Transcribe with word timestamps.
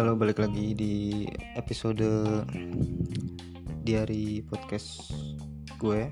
Halo, 0.00 0.16
balik 0.16 0.40
lagi 0.40 0.72
di 0.72 1.28
episode 1.60 2.08
di 3.84 3.92
hari 3.92 4.40
podcast 4.40 5.12
gue. 5.76 6.08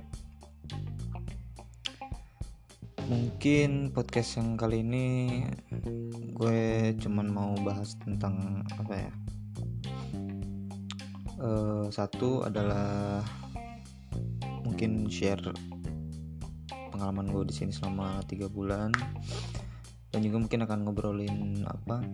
Mungkin 3.09 3.89
podcast 3.97 4.37
yang 4.37 4.61
kali 4.61 4.85
ini 4.85 5.41
gue 6.37 6.93
cuman 7.01 7.33
mau 7.33 7.57
bahas 7.65 7.97
tentang 8.05 8.61
apa 8.77 8.93
ya? 8.93 9.13
Uh, 11.41 11.89
satu 11.89 12.45
adalah 12.45 13.25
mungkin 14.69 15.09
share 15.09 15.49
pengalaman 16.93 17.33
gue 17.33 17.49
di 17.49 17.57
sini 17.57 17.73
selama 17.73 18.21
tiga 18.29 18.53
bulan 18.53 18.93
dan 20.13 20.21
juga 20.21 20.45
mungkin 20.45 20.69
akan 20.69 20.79
ngobrolin 20.85 21.65
apa 21.65 22.05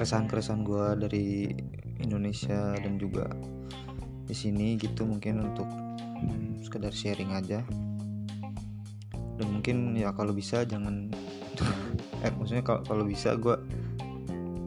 keresahan-keresahan 0.00 0.64
gue 0.64 0.86
dari 0.96 1.26
Indonesia 2.00 2.72
dan 2.72 2.96
juga 2.96 3.28
di 4.24 4.32
sini 4.32 4.80
gitu 4.80 5.04
mungkin 5.04 5.52
untuk 5.52 5.68
hmm, 5.68 6.64
sekedar 6.64 6.88
sharing 6.88 7.36
aja. 7.36 7.60
Dan 9.36 9.60
mungkin 9.60 9.92
ya 9.92 10.16
kalau 10.16 10.32
bisa 10.32 10.64
jangan 10.64 11.12
eh 12.24 12.32
maksudnya 12.32 12.64
kalau 12.64 12.80
kalau 12.88 13.04
bisa 13.04 13.36
gue 13.36 13.52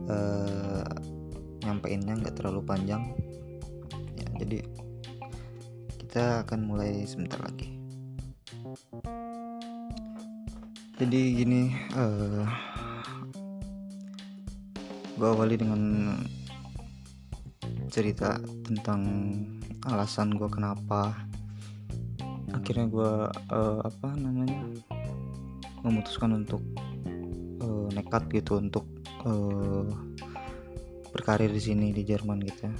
uh, 0.06 0.86
nyampeinnya 1.66 2.14
nggak 2.14 2.38
terlalu 2.38 2.62
panjang. 2.62 3.02
Ya 4.14 4.26
jadi 4.38 4.62
kita 5.98 6.46
akan 6.46 6.62
mulai 6.62 7.02
sebentar 7.10 7.42
lagi. 7.42 7.74
Jadi 10.94 11.20
gini 11.42 11.74
uh, 11.98 12.46
gue 15.14 15.28
awali 15.30 15.54
dengan 15.54 16.10
cerita 17.86 18.34
tentang 18.66 19.02
alasan 19.86 20.34
gue 20.34 20.50
kenapa. 20.50 21.14
Akhirnya 22.50 22.90
gue 22.90 23.12
uh, 23.30 23.78
apa 23.78 24.08
namanya 24.18 24.58
memutuskan 25.86 26.42
untuk 26.42 26.62
uh, 27.62 27.86
nekat 27.94 28.26
gitu 28.34 28.58
untuk 28.58 28.82
uh, 29.22 29.86
berkarir 31.14 31.54
di 31.54 31.62
sini 31.62 31.94
di 31.94 32.02
Jerman 32.02 32.42
gitu 32.42 32.60
ya. 32.66 32.74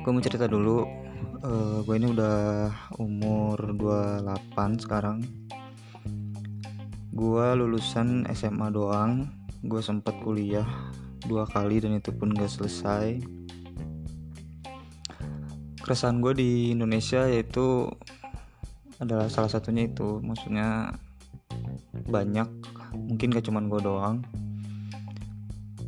Gue 0.00 0.10
mau 0.16 0.24
cerita 0.24 0.48
dulu. 0.48 0.80
Uh, 1.44 1.84
gue 1.84 1.94
ini 2.00 2.08
udah 2.16 2.72
umur 2.96 3.60
28 3.76 4.80
sekarang. 4.80 5.20
Gue 7.12 7.46
lulusan 7.52 8.24
SMA 8.32 8.72
doang 8.72 9.45
gue 9.62 9.80
sempat 9.80 10.18
kuliah 10.20 10.66
dua 11.24 11.48
kali 11.48 11.80
dan 11.80 11.96
itu 11.96 12.12
pun 12.12 12.32
gak 12.32 12.50
selesai. 12.50 13.20
Keresahan 15.80 16.18
gue 16.18 16.32
di 16.34 16.50
Indonesia 16.74 17.24
yaitu 17.30 17.86
adalah 18.98 19.30
salah 19.30 19.50
satunya 19.50 19.86
itu. 19.86 20.18
Maksudnya 20.20 20.94
banyak 22.08 22.48
mungkin 22.96 23.32
gak 23.32 23.46
cuman 23.46 23.70
gue 23.70 23.80
doang. 23.80 24.16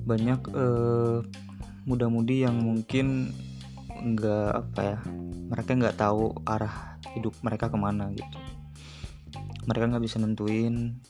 Banyak 0.09 0.41
eh, 0.55 1.19
muda-mudi 1.89 2.45
yang 2.45 2.61
mungkin 2.61 3.33
nggak 3.99 4.51
apa 4.55 4.81
ya 4.85 4.99
mereka 5.51 5.75
nggak 5.75 5.99
tahu 5.99 6.31
arah 6.47 7.01
hidup 7.17 7.35
mereka 7.41 7.73
ke 7.73 7.79
mana 7.81 8.13
gitu. 8.13 8.39
Mereka 9.65 9.91
nggak 9.91 10.05
bisa 10.05 10.21
nentuin 10.21 11.01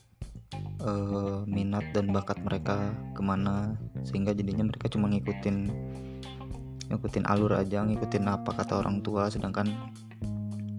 uh, 0.83 1.43
minat 1.47 1.84
dan 1.95 2.11
bakat 2.11 2.39
mereka 2.43 2.95
ke 3.15 3.23
mana 3.23 3.75
sehingga 4.06 4.34
jadinya 4.34 4.66
mereka 4.66 4.91
cuma 4.91 5.11
ngikutin 5.11 5.71
ngikutin 6.89 7.25
alur 7.28 7.53
aja 7.53 7.84
ngikutin 7.84 8.25
apa 8.28 8.50
kata 8.55 8.81
orang 8.81 9.03
tua. 9.03 9.28
Sedangkan 9.28 9.69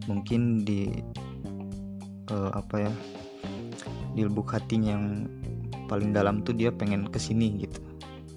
mungkin 0.09 0.64
di 0.66 0.90
uh, 2.32 2.52
apa 2.56 2.90
ya 2.90 2.94
di 4.18 4.26
lubuk 4.26 4.52
hatinya 4.52 4.98
yang 4.98 5.30
paling 5.86 6.14
dalam 6.14 6.42
tuh 6.42 6.54
dia 6.54 6.74
pengen 6.74 7.08
ke 7.09 7.20
sini 7.22 7.66
gitu. 7.66 7.82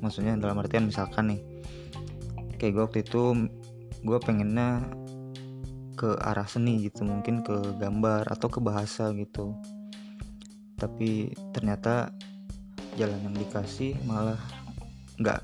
Maksudnya 0.03 0.35
dalam 0.37 0.59
artian 0.59 0.91
misalkan 0.91 1.33
nih 1.33 1.41
kayak 2.59 2.73
gue 2.79 2.83
waktu 2.83 3.01
itu 3.03 3.23
gue 4.03 4.19
pengennya 4.23 4.83
ke 5.99 6.19
arah 6.19 6.47
seni 6.47 6.83
gitu 6.83 7.07
mungkin 7.07 7.47
ke 7.47 7.79
gambar 7.79 8.27
atau 8.27 8.49
ke 8.51 8.59
bahasa 8.59 9.11
gitu 9.15 9.55
tapi 10.83 11.31
ternyata 11.55 12.11
jalan 12.99 13.31
yang 13.31 13.37
dikasih 13.39 13.95
malah 14.03 14.43
nggak 15.23 15.41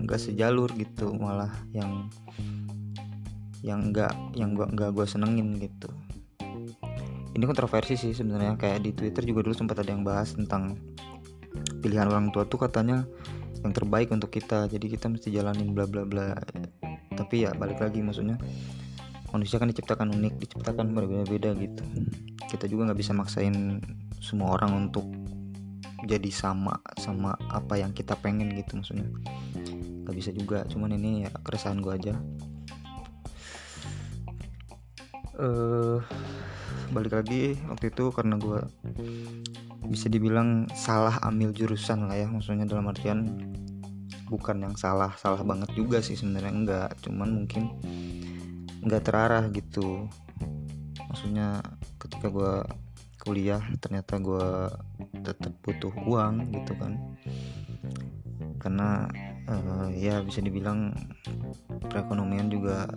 nggak 0.00 0.20
sejalur 0.20 0.72
gitu. 0.80 1.12
Malah 1.12 1.52
yang 1.76 2.08
yang 3.60 3.92
nggak 3.92 4.16
yang 4.34 4.56
gua 4.56 4.66
nggak 4.72 4.90
gue 4.96 5.06
senengin 5.06 5.60
gitu. 5.60 5.92
Ini 7.36 7.44
kontroversi 7.44 8.00
sih 8.00 8.12
sebenarnya. 8.16 8.56
Kayak 8.56 8.80
di 8.84 8.90
Twitter 8.96 9.22
juga 9.28 9.44
dulu 9.44 9.54
sempat 9.54 9.84
ada 9.84 9.92
yang 9.92 10.04
bahas 10.04 10.32
tentang 10.32 10.80
pilihan 11.84 12.08
orang 12.08 12.32
tua 12.32 12.48
tuh 12.48 12.64
katanya 12.64 13.04
yang 13.62 13.72
terbaik 13.76 14.08
untuk 14.10 14.32
kita. 14.32 14.66
Jadi 14.72 14.88
kita 14.88 15.12
mesti 15.12 15.28
jalanin 15.28 15.76
bla 15.76 15.84
bla 15.84 16.08
bla. 16.08 16.32
Tapi 17.12 17.44
ya 17.44 17.52
balik 17.52 17.84
lagi 17.84 18.00
maksudnya 18.00 18.40
manusia 19.32 19.56
kan 19.56 19.68
diciptakan 19.68 20.12
unik 20.12 20.34
diciptakan 20.44 20.92
berbeda-beda 20.92 21.56
gitu. 21.56 21.84
Kita 22.52 22.68
juga 22.68 22.92
nggak 22.92 23.00
bisa 23.00 23.16
maksain 23.16 23.80
semua 24.22 24.54
orang 24.54 24.86
untuk 24.86 25.02
jadi 26.06 26.30
sama 26.30 26.78
sama 26.98 27.34
apa 27.50 27.78
yang 27.78 27.90
kita 27.90 28.14
pengen 28.14 28.54
gitu 28.54 28.78
maksudnya. 28.78 29.10
Nggak 30.06 30.14
bisa 30.14 30.30
juga 30.30 30.58
cuman 30.70 30.94
ini 30.94 31.26
ya 31.26 31.30
keresahan 31.42 31.82
gue 31.82 31.92
aja. 31.94 32.14
Uh, 35.32 35.98
balik 36.94 37.18
lagi 37.18 37.58
waktu 37.66 37.90
itu 37.90 38.12
karena 38.14 38.36
gue 38.38 38.62
bisa 39.90 40.06
dibilang 40.06 40.70
salah 40.76 41.18
ambil 41.24 41.50
jurusan 41.50 42.06
lah 42.06 42.14
ya 42.14 42.28
maksudnya 42.28 42.68
dalam 42.68 42.86
artian 42.86 43.26
bukan 44.28 44.60
yang 44.62 44.76
salah 44.76 45.16
salah 45.18 45.40
banget 45.42 45.72
juga 45.74 45.98
sih 45.98 46.14
sebenarnya 46.14 46.52
enggak. 46.52 46.90
Cuman 47.02 47.42
mungkin 47.42 47.74
nggak 48.86 49.02
terarah 49.02 49.44
gitu. 49.50 50.06
Maksudnya 51.10 51.62
ketika 51.98 52.26
gue 52.32 52.54
kuliah 53.22 53.62
ternyata 53.78 54.18
gue 54.18 54.46
tetap 55.22 55.54
butuh 55.62 55.94
uang 56.02 56.50
gitu 56.50 56.74
kan. 56.74 56.98
Karena 58.58 59.06
uh, 59.46 59.88
ya 59.94 60.18
bisa 60.26 60.42
dibilang 60.42 60.90
perekonomian 61.86 62.50
juga 62.50 62.90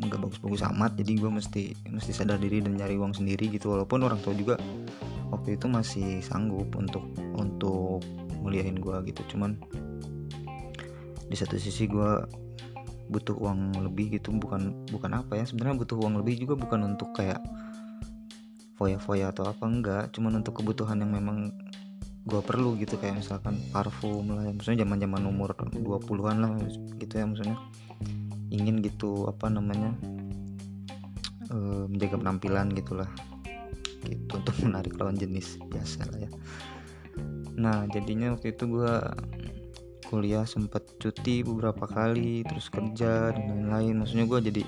nggak 0.00 0.20
bagus-bagus 0.26 0.64
amat 0.72 0.96
jadi 0.96 1.12
gue 1.20 1.30
mesti 1.30 1.62
mesti 1.92 2.10
sadar 2.10 2.40
diri 2.40 2.64
dan 2.64 2.74
nyari 2.74 2.98
uang 2.98 3.14
sendiri 3.14 3.46
gitu. 3.54 3.70
Walaupun 3.70 4.02
orang 4.02 4.18
tua 4.18 4.34
juga 4.34 4.58
waktu 5.30 5.54
itu 5.54 5.70
masih 5.70 6.18
sanggup 6.26 6.74
untuk 6.74 7.06
untuk 7.38 8.02
muliahin 8.42 8.82
gue 8.82 8.96
gitu. 9.06 9.22
Cuman 9.36 9.54
di 11.30 11.36
satu 11.38 11.54
sisi 11.54 11.86
gue 11.86 12.26
butuh 13.10 13.34
uang 13.38 13.74
lebih 13.90 14.18
gitu 14.18 14.30
bukan 14.30 14.86
bukan 14.90 15.10
apa 15.18 15.38
ya 15.38 15.44
sebenarnya 15.46 15.82
butuh 15.82 15.98
uang 15.98 16.22
lebih 16.22 16.46
juga 16.46 16.54
bukan 16.54 16.94
untuk 16.94 17.10
kayak 17.14 17.42
foya-foya 18.80 19.28
atau 19.36 19.44
apa 19.44 19.64
enggak. 19.68 20.04
Cuman 20.16 20.40
untuk 20.40 20.64
kebutuhan 20.64 21.04
yang 21.04 21.12
memang 21.12 21.52
gue 22.24 22.40
perlu 22.40 22.80
gitu 22.80 22.96
kayak 22.96 23.20
misalkan 23.20 23.60
parfum 23.68 24.32
lah 24.32 24.48
ya. 24.48 24.56
Maksudnya 24.56 24.88
zaman 24.88 24.96
zaman 25.04 25.22
umur 25.28 25.52
20-an 25.52 26.36
lah 26.40 26.50
gitu 26.96 27.12
ya 27.12 27.28
maksudnya. 27.28 27.60
Ingin 28.48 28.80
gitu 28.80 29.28
apa 29.28 29.52
namanya 29.52 29.92
e, 31.52 31.56
menjaga 31.92 32.16
penampilan 32.16 32.72
gitulah. 32.72 33.10
Gitu 34.08 34.32
untuk 34.32 34.56
menarik 34.64 34.96
lawan 34.96 35.20
jenis 35.20 35.60
biasa 35.68 36.08
lah 36.08 36.18
ya. 36.24 36.30
Nah 37.60 37.84
jadinya 37.92 38.32
waktu 38.32 38.56
itu 38.56 38.64
gue 38.64 38.94
kuliah 40.08 40.42
sempat 40.42 40.82
cuti 40.98 41.46
beberapa 41.46 41.86
kali 41.86 42.48
terus 42.48 42.72
kerja 42.72 43.36
dan 43.36 43.44
lain-lain. 43.44 44.00
Maksudnya 44.00 44.24
gue 44.24 44.40
jadi 44.48 44.62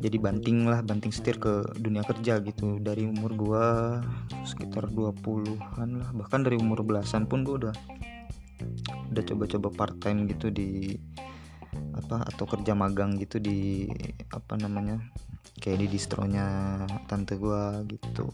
jadi 0.00 0.16
banting 0.16 0.64
lah 0.64 0.80
banting 0.80 1.12
setir 1.12 1.36
ke 1.36 1.64
dunia 1.76 2.00
kerja 2.02 2.40
gitu. 2.40 2.80
Dari 2.80 3.04
umur 3.04 3.36
gua 3.36 3.66
sekitar 4.48 4.88
20-an 4.88 5.90
lah 6.00 6.10
bahkan 6.16 6.40
dari 6.40 6.56
umur 6.56 6.82
belasan 6.82 7.28
pun 7.28 7.44
gua 7.44 7.68
udah 7.68 7.74
udah 9.12 9.22
coba-coba 9.24 9.68
part 9.72 9.96
time 10.00 10.24
gitu 10.28 10.48
di 10.48 10.96
apa 11.94 12.26
atau 12.26 12.44
kerja 12.48 12.74
magang 12.74 13.14
gitu 13.20 13.38
di 13.38 13.86
apa 14.32 14.58
namanya 14.58 14.98
kayak 15.60 15.84
di 15.84 15.86
distronya 15.92 16.80
tante 17.06 17.36
gua 17.36 17.84
gitu. 17.84 18.32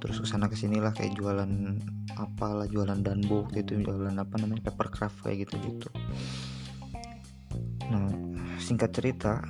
Terus 0.00 0.16
ke 0.20 0.26
sana 0.26 0.48
ke 0.48 0.56
sini 0.56 0.80
lah 0.80 0.96
kayak 0.96 1.14
jualan 1.14 1.52
apalah 2.14 2.66
jualan 2.70 2.98
danbo 3.02 3.46
gitu 3.50 3.82
jualan 3.82 4.14
apa 4.14 4.34
namanya 4.38 4.70
papercraft 4.70 5.26
kayak 5.26 5.46
gitu 5.46 5.54
gitu 5.66 5.88
nah 7.90 8.08
singkat 8.56 8.90
cerita 8.94 9.44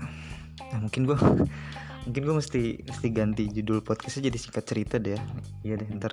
nah 0.70 0.78
mungkin 0.82 1.08
gue 1.08 1.18
mungkin 2.04 2.22
gue 2.24 2.34
mesti 2.36 2.62
mesti 2.84 3.06
ganti 3.10 3.44
judul 3.48 3.80
podcastnya 3.80 4.28
jadi 4.28 4.38
singkat 4.38 4.64
cerita 4.68 4.96
deh 5.00 5.16
ya. 5.16 5.20
Iya 5.64 5.74
deh 5.80 5.88
ntar 5.96 6.12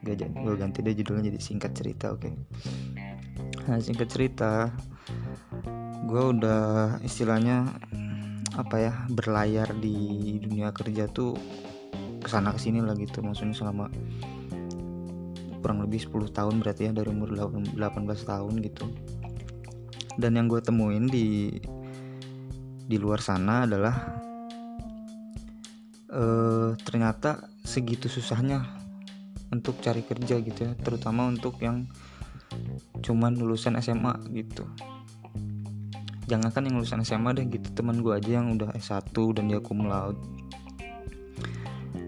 gue 0.00 0.54
ganti 0.56 0.80
deh 0.80 0.94
judulnya 0.96 1.28
jadi 1.28 1.38
singkat 1.40 1.72
cerita 1.76 2.14
oke. 2.14 2.24
Okay? 2.24 2.32
nah 3.68 3.76
singkat 3.78 4.08
cerita 4.08 4.72
gue 6.08 6.22
udah 6.34 6.98
istilahnya 7.04 7.70
apa 8.58 8.76
ya 8.82 8.92
berlayar 9.12 9.70
di 9.78 10.38
dunia 10.42 10.74
kerja 10.74 11.06
tuh 11.06 11.38
ke 12.20 12.28
sana 12.28 12.50
ke 12.50 12.60
sini 12.60 12.82
lah 12.82 12.98
gitu. 12.98 13.22
Maksudnya 13.22 13.54
selama 13.54 13.86
kurang 15.60 15.84
lebih 15.84 16.00
10 16.02 16.32
tahun 16.32 16.54
berarti 16.64 16.88
ya 16.88 16.92
dari 16.96 17.08
umur 17.12 17.36
18 17.36 17.76
tahun 18.26 18.54
gitu. 18.64 18.84
Dan 20.18 20.36
yang 20.36 20.50
gue 20.50 20.60
temuin 20.60 21.06
di 21.06 21.56
di 22.90 22.98
luar 22.98 23.22
sana 23.22 23.70
adalah 23.70 23.94
uh, 26.10 26.74
ternyata 26.82 27.46
segitu 27.62 28.10
susahnya 28.10 28.66
untuk 29.54 29.78
cari 29.78 30.02
kerja 30.02 30.42
gitu 30.42 30.66
ya. 30.66 30.74
Terutama 30.74 31.30
untuk 31.30 31.62
yang 31.62 31.86
cuman 32.98 33.38
lulusan 33.38 33.78
SMA 33.78 34.18
gitu. 34.34 34.66
Jangankan 36.26 36.66
yang 36.66 36.82
lulusan 36.82 37.06
SMA 37.06 37.30
deh 37.38 37.46
gitu. 37.46 37.70
Teman 37.78 38.02
gue 38.02 38.10
aja 38.10 38.42
yang 38.42 38.58
udah 38.58 38.74
S1 38.74 39.14
dan 39.38 39.46
dia 39.46 39.62
cum 39.62 39.86
laude. 39.86 40.18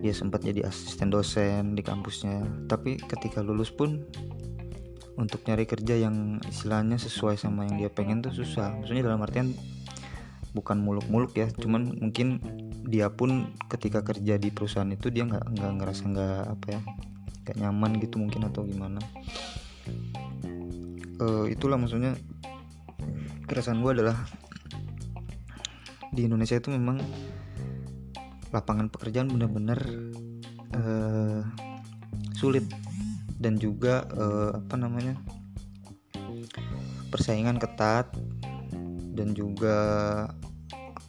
Dia 0.02 0.10
sempat 0.10 0.42
jadi 0.42 0.66
asisten 0.66 1.14
dosen 1.14 1.78
di 1.78 1.82
kampusnya. 1.86 2.66
Tapi 2.66 2.98
ketika 2.98 3.38
lulus 3.38 3.70
pun 3.70 4.02
untuk 5.14 5.46
nyari 5.46 5.62
kerja 5.62 5.94
yang 5.94 6.42
istilahnya 6.42 6.98
sesuai 6.98 7.38
sama 7.38 7.70
yang 7.70 7.86
dia 7.86 7.90
pengen 7.90 8.18
tuh 8.18 8.34
susah. 8.34 8.82
Maksudnya 8.82 9.06
dalam 9.06 9.22
artian 9.22 9.54
bukan 10.52 10.80
muluk-muluk 10.80 11.32
ya 11.36 11.48
cuman 11.56 11.96
mungkin 11.96 12.40
dia 12.84 13.08
pun 13.08 13.56
ketika 13.72 14.04
kerja 14.04 14.36
di 14.36 14.52
perusahaan 14.52 14.90
itu 14.92 15.08
dia 15.08 15.24
nggak 15.24 15.56
nggak 15.56 15.72
ngerasa 15.80 16.02
nggak 16.12 16.44
apa 16.52 16.66
ya 16.76 16.80
kayak 17.42 17.58
nyaman 17.58 17.98
gitu 17.98 18.22
mungkin 18.22 18.46
atau 18.46 18.62
gimana. 18.62 19.02
Uh, 21.22 21.46
itulah 21.50 21.78
maksudnya 21.78 22.18
keresahan 23.46 23.82
gue 23.82 23.90
adalah 23.94 24.16
di 26.10 26.26
Indonesia 26.26 26.58
itu 26.58 26.70
memang 26.70 26.98
lapangan 28.52 28.90
pekerjaan 28.90 29.30
benar-benar 29.30 29.80
uh, 30.76 31.40
sulit 32.36 32.66
dan 33.38 33.58
juga 33.58 34.06
uh, 34.12 34.60
apa 34.60 34.74
namanya 34.76 35.14
persaingan 37.10 37.58
ketat 37.58 38.12
dan 39.12 39.36
juga 39.36 39.76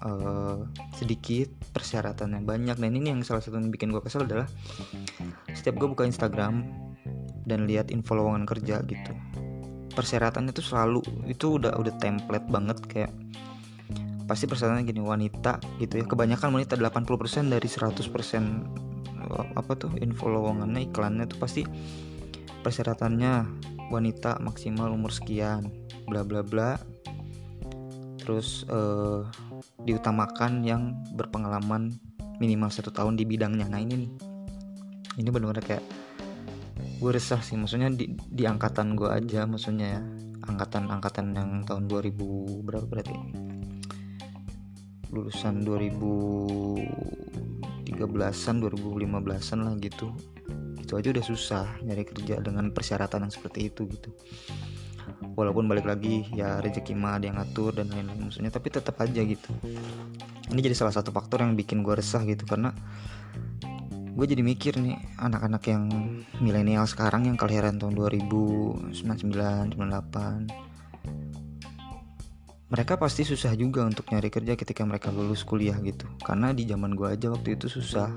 uh, 0.03 0.67
sedikit 0.95 1.49
persyaratan 1.71 2.35
yang 2.37 2.45
banyak. 2.45 2.77
Dan 2.77 2.91
ini 2.93 3.15
yang 3.15 3.23
salah 3.23 3.41
satu 3.41 3.57
yang 3.57 3.71
bikin 3.71 3.89
gue 3.89 4.03
kesel 4.03 4.27
adalah 4.27 4.45
setiap 5.55 5.79
gue 5.79 5.87
buka 5.87 6.03
Instagram 6.05 6.63
dan 7.43 7.67
lihat 7.67 7.91
info 7.91 8.15
lowongan 8.15 8.47
kerja 8.47 8.79
gitu 8.87 9.13
persyaratannya 9.93 10.51
tuh 10.51 10.65
selalu 10.65 10.99
itu 11.29 11.61
udah 11.61 11.77
udah 11.77 11.93
template 12.01 12.49
banget 12.49 12.77
kayak 12.89 13.11
pasti 14.25 14.49
persyaratannya 14.49 14.83
gini 14.89 15.01
wanita 15.03 15.61
gitu 15.77 16.01
ya. 16.01 16.05
Kebanyakan 16.09 16.57
wanita 16.57 16.73
80% 16.75 17.53
dari 17.53 17.67
100% 17.69 19.55
apa 19.55 19.71
tuh 19.77 19.93
info 20.01 20.27
lowongannya 20.27 20.89
iklannya 20.91 21.25
tuh 21.29 21.39
pasti 21.39 21.61
persyaratannya 22.65 23.45
wanita 23.93 24.41
maksimal 24.41 24.89
umur 24.91 25.13
sekian 25.13 25.69
bla 26.09 26.25
bla 26.25 26.41
bla. 26.41 26.75
Terus 28.19 28.65
uh, 28.71 29.27
diutamakan 29.83 30.63
yang 30.63 30.95
berpengalaman 31.17 31.91
minimal 32.37 32.69
satu 32.69 32.93
tahun 32.93 33.17
di 33.19 33.25
bidangnya. 33.27 33.67
Nah 33.69 33.81
ini 33.81 33.95
nih. 34.05 34.11
Ini 35.21 35.29
benar-benar 35.29 35.61
kayak 35.61 35.83
gue 36.97 37.11
resah 37.11 37.41
sih. 37.41 37.57
Maksudnya 37.57 37.89
di, 37.93 38.07
di 38.17 38.45
angkatan 38.47 38.95
gue 38.97 39.09
aja 39.09 39.45
maksudnya 39.45 39.87
ya 39.99 40.01
angkatan 40.43 40.89
angkatan 40.89 41.35
yang 41.37 41.63
tahun 41.63 41.87
2000 41.87 42.65
berapa 42.65 42.85
berarti? 42.89 43.13
Lulusan 45.13 45.61
2013an 45.61 48.55
2015an 48.57 49.59
lah 49.61 49.77
gitu. 49.77 50.09
Itu 50.81 50.97
aja 50.97 51.13
udah 51.13 51.23
susah 51.23 51.69
nyari 51.85 52.03
kerja 52.03 52.41
dengan 52.41 52.73
persyaratan 52.73 53.29
yang 53.29 53.33
seperti 53.33 53.69
itu 53.69 53.85
gitu 53.87 54.09
walaupun 55.33 55.65
balik 55.71 55.87
lagi 55.87 56.27
ya 56.35 56.59
rezeki 56.59 56.93
mah 56.93 57.19
ada 57.19 57.31
yang 57.31 57.37
ngatur 57.39 57.71
dan 57.79 57.87
lain-lain. 57.89 58.27
Maksudnya 58.27 58.51
tapi 58.51 58.67
tetap 58.67 58.99
aja 58.99 59.21
gitu. 59.23 59.49
Ini 60.51 60.59
jadi 60.59 60.75
salah 60.75 60.91
satu 60.91 61.15
faktor 61.15 61.41
yang 61.41 61.55
bikin 61.55 61.81
gue 61.81 61.95
resah 61.95 62.21
gitu 62.27 62.43
karena 62.43 62.75
gue 64.13 64.25
jadi 64.29 64.45
mikir 64.45 64.77
nih 64.77 64.93
anak-anak 65.17 65.63
yang 65.65 65.89
milenial 66.37 66.85
sekarang 66.85 67.25
yang 67.25 67.33
kelahiran 67.33 67.81
tahun 67.81 67.97
2099 67.97 68.93
98 69.73 70.73
mereka 72.73 72.97
pasti 72.97 73.21
susah 73.21 73.53
juga 73.53 73.85
untuk 73.85 74.09
nyari 74.09 74.33
kerja 74.33 74.57
ketika 74.57 74.81
mereka 74.81 75.13
lulus 75.13 75.45
kuliah 75.45 75.77
gitu. 75.85 76.09
Karena 76.25 76.57
di 76.57 76.65
zaman 76.65 76.97
gue 76.97 77.05
aja 77.05 77.29
waktu 77.29 77.53
itu 77.53 77.69
susah. 77.69 78.09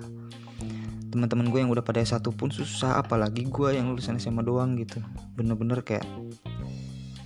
Teman-teman 1.12 1.52
gue 1.52 1.60
yang 1.60 1.68
udah 1.68 1.84
pada 1.84 2.00
satu 2.00 2.32
pun 2.32 2.48
susah 2.48 2.96
apalagi 2.96 3.44
gue 3.52 3.76
yang 3.76 3.92
lulusan 3.92 4.16
SMA 4.16 4.40
doang 4.40 4.80
gitu. 4.80 5.04
Bener-bener 5.36 5.84
kayak 5.84 6.08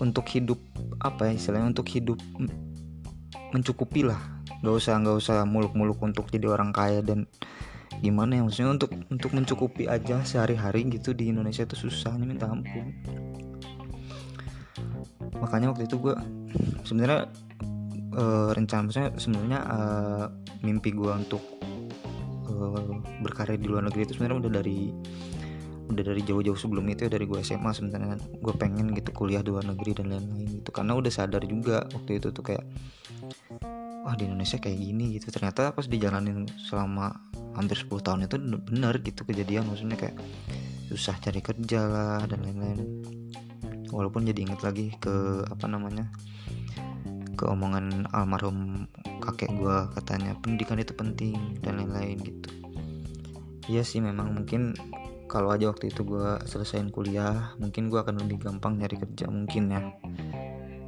untuk 0.00 0.26
hidup 0.32 0.58
apa 1.00 1.30
ya 1.30 1.32
istilahnya 1.36 1.76
untuk 1.76 1.86
hidup 1.92 2.18
mencukupi 3.52 4.02
lah. 4.02 4.18
Nggak 4.60 4.74
usah 4.76 4.94
nggak 5.00 5.16
usah 5.16 5.38
muluk-muluk 5.44 6.00
untuk 6.00 6.28
jadi 6.32 6.50
orang 6.50 6.72
kaya 6.72 7.04
dan 7.04 7.28
gimana 8.00 8.40
ya 8.40 8.42
maksudnya 8.48 8.80
untuk 8.80 8.90
untuk 9.12 9.30
mencukupi 9.36 9.84
aja 9.84 10.24
sehari-hari 10.24 10.88
gitu 10.88 11.12
di 11.12 11.28
Indonesia 11.28 11.68
itu 11.68 11.76
susah 11.76 12.16
nih 12.16 12.26
minta 12.26 12.48
ampun. 12.48 12.96
Makanya 15.40 15.72
waktu 15.72 15.84
itu 15.88 15.96
gue 16.00 16.14
sebenarnya 16.84 17.28
uh, 18.16 18.50
rencana 18.56 18.88
maksudnya 18.88 19.10
sebenarnya 19.20 19.60
uh, 19.68 20.26
mimpi 20.64 20.92
gue 20.96 21.12
untuk 21.12 21.42
uh, 22.48 22.92
berkarya 23.20 23.56
di 23.60 23.68
luar 23.68 23.88
negeri 23.88 24.08
itu 24.08 24.16
sebenarnya 24.16 24.48
udah 24.48 24.52
dari 24.60 24.78
udah 25.90 26.04
dari 26.06 26.22
jauh-jauh 26.22 26.54
sebelum 26.54 26.86
itu 26.86 27.06
ya 27.06 27.10
dari 27.10 27.26
gue 27.26 27.42
SMA 27.42 27.74
sebenarnya 27.74 28.16
gue 28.16 28.54
pengen 28.54 28.94
gitu 28.94 29.10
kuliah 29.10 29.42
di 29.42 29.50
luar 29.50 29.66
negeri 29.66 29.98
dan 29.98 30.14
lain-lain 30.14 30.62
gitu. 30.62 30.70
Karena 30.70 30.94
udah 30.94 31.10
sadar 31.10 31.42
juga 31.44 31.84
waktu 31.90 32.22
itu 32.22 32.30
tuh 32.30 32.46
kayak 32.46 32.64
wah 34.06 34.14
di 34.14 34.30
Indonesia 34.30 34.56
kayak 34.62 34.78
gini 34.78 35.18
gitu. 35.18 35.34
Ternyata 35.34 35.74
pas 35.74 35.84
dijalanin 35.90 36.46
selama 36.70 37.10
hampir 37.58 37.76
10 37.76 37.90
tahun 38.06 38.20
itu 38.30 38.36
bener 38.40 38.94
gitu 39.02 39.26
kejadian. 39.26 39.66
Maksudnya 39.66 39.98
kayak 39.98 40.16
susah 40.88 41.18
cari 41.18 41.42
kerja 41.42 41.80
lah 41.84 42.22
dan 42.30 42.46
lain-lain. 42.46 42.80
Walaupun 43.90 44.22
jadi 44.22 44.46
inget 44.46 44.62
lagi 44.62 44.94
ke 45.02 45.42
apa 45.50 45.66
namanya 45.66 46.06
ke 47.34 47.48
omongan 47.48 48.06
almarhum 48.14 48.86
kakek 49.18 49.50
gue 49.58 49.76
katanya 49.96 50.36
pendidikan 50.38 50.78
itu 50.78 50.94
penting 50.94 51.58
dan 51.64 51.82
lain-lain 51.82 52.20
gitu. 52.22 52.50
Iya 53.70 53.86
sih 53.86 54.02
memang 54.02 54.34
mungkin 54.34 54.74
kalau 55.30 55.54
aja 55.54 55.70
waktu 55.70 55.94
itu 55.94 56.02
gue 56.02 56.42
selesaiin 56.42 56.90
kuliah 56.90 57.54
mungkin 57.62 57.86
gue 57.86 58.02
akan 58.02 58.18
lebih 58.26 58.42
gampang 58.42 58.82
nyari 58.82 58.98
kerja 58.98 59.30
mungkin 59.30 59.70
ya. 59.70 59.80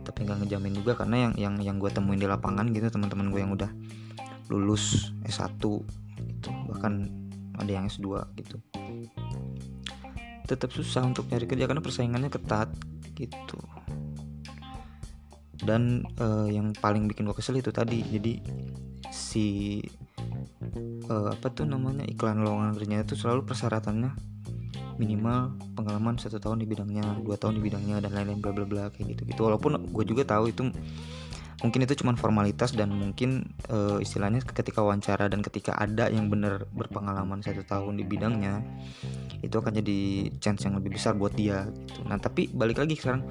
Tapi 0.03 0.27
nggak 0.27 0.43
ngejamin 0.43 0.75
juga 0.75 0.99
karena 0.99 1.31
yang 1.31 1.33
yang 1.39 1.55
yang 1.63 1.77
gue 1.79 1.87
temuin 1.95 2.19
di 2.19 2.27
lapangan 2.27 2.67
gitu 2.75 2.91
teman-teman 2.91 3.31
gue 3.31 3.39
yang 3.39 3.55
udah 3.55 3.71
lulus 4.51 5.15
S1 5.23 5.63
gitu. 5.63 6.51
Bahkan 6.75 6.93
ada 7.63 7.71
yang 7.71 7.87
S2 7.87 8.19
gitu. 8.43 8.59
Tetap 10.51 10.75
susah 10.75 11.07
untuk 11.07 11.31
nyari 11.31 11.47
kerja 11.47 11.71
karena 11.71 11.79
persaingannya 11.79 12.27
ketat 12.27 12.75
gitu. 13.15 13.63
Dan 15.63 16.03
uh, 16.19 16.51
yang 16.51 16.75
paling 16.75 17.07
bikin 17.07 17.31
gue 17.31 17.37
kesel 17.39 17.63
itu 17.63 17.71
tadi 17.71 18.03
jadi 18.03 18.43
si 19.15 19.79
uh, 21.07 21.31
apa 21.31 21.47
tuh 21.55 21.63
namanya 21.63 22.03
iklan 22.11 22.43
lowongan 22.43 22.75
kerjanya 22.75 23.07
itu 23.07 23.15
selalu 23.15 23.47
persyaratannya 23.47 24.32
minimal 25.01 25.55
pengalaman 25.79 26.17
satu 26.21 26.39
tahun 26.43 26.63
di 26.63 26.67
bidangnya 26.69 27.05
dua 27.25 27.37
tahun 27.41 27.61
di 27.61 27.63
bidangnya 27.65 28.03
dan 28.05 28.13
lain-lain 28.13 28.41
bla 28.41 28.53
bla 28.53 28.67
bla 28.67 28.85
kayak 28.93 29.17
gitu 29.17 29.23
gitu 29.29 29.41
walaupun 29.47 29.81
gue 29.93 30.05
juga 30.05 30.23
tahu 30.25 30.53
itu 30.53 30.69
mungkin 31.63 31.87
itu 31.87 31.95
cuma 32.03 32.19
formalitas 32.19 32.75
dan 32.75 32.91
mungkin 32.91 33.55
uh, 33.71 34.03
istilahnya 34.03 34.43
ketika 34.43 34.83
wawancara 34.83 35.31
dan 35.31 35.47
ketika 35.47 35.79
ada 35.79 36.11
yang 36.11 36.27
benar 36.27 36.67
berpengalaman 36.75 37.39
satu 37.39 37.63
tahun 37.63 38.03
di 38.03 38.05
bidangnya 38.05 38.59
itu 39.47 39.55
akan 39.55 39.79
jadi 39.79 40.29
chance 40.43 40.67
yang 40.67 40.75
lebih 40.75 40.99
besar 40.99 41.15
buat 41.15 41.31
dia 41.39 41.71
gitu. 41.87 42.03
Nah 42.03 42.19
tapi 42.19 42.51
balik 42.51 42.83
lagi 42.83 42.99
sekarang 42.99 43.31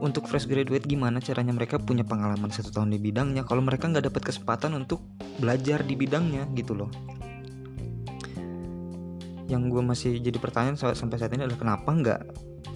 untuk 0.00 0.26
fresh 0.26 0.48
graduate 0.48 0.88
gimana 0.88 1.20
caranya 1.20 1.52
mereka 1.54 1.76
punya 1.78 2.02
pengalaman 2.02 2.50
satu 2.50 2.72
tahun 2.72 2.96
di 2.96 2.98
bidangnya? 2.98 3.44
Kalau 3.44 3.60
mereka 3.62 3.86
nggak 3.86 4.10
dapat 4.10 4.22
kesempatan 4.32 4.72
untuk 4.74 5.04
belajar 5.38 5.84
di 5.84 5.94
bidangnya 5.94 6.48
gitu 6.56 6.72
loh 6.74 6.90
yang 9.52 9.68
gue 9.68 9.84
masih 9.84 10.16
jadi 10.24 10.40
pertanyaan 10.40 10.80
sampai 10.80 11.20
saat 11.20 11.36
ini 11.36 11.44
adalah 11.44 11.60
kenapa 11.60 11.90
nggak 11.92 12.20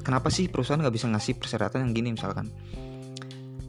kenapa 0.05 0.29
sih 0.29 0.53
perusahaan 0.53 0.77
nggak 0.77 0.93
bisa 0.93 1.09
ngasih 1.09 1.41
persyaratan 1.41 1.89
yang 1.89 1.93
gini 1.97 2.09
misalkan? 2.13 2.53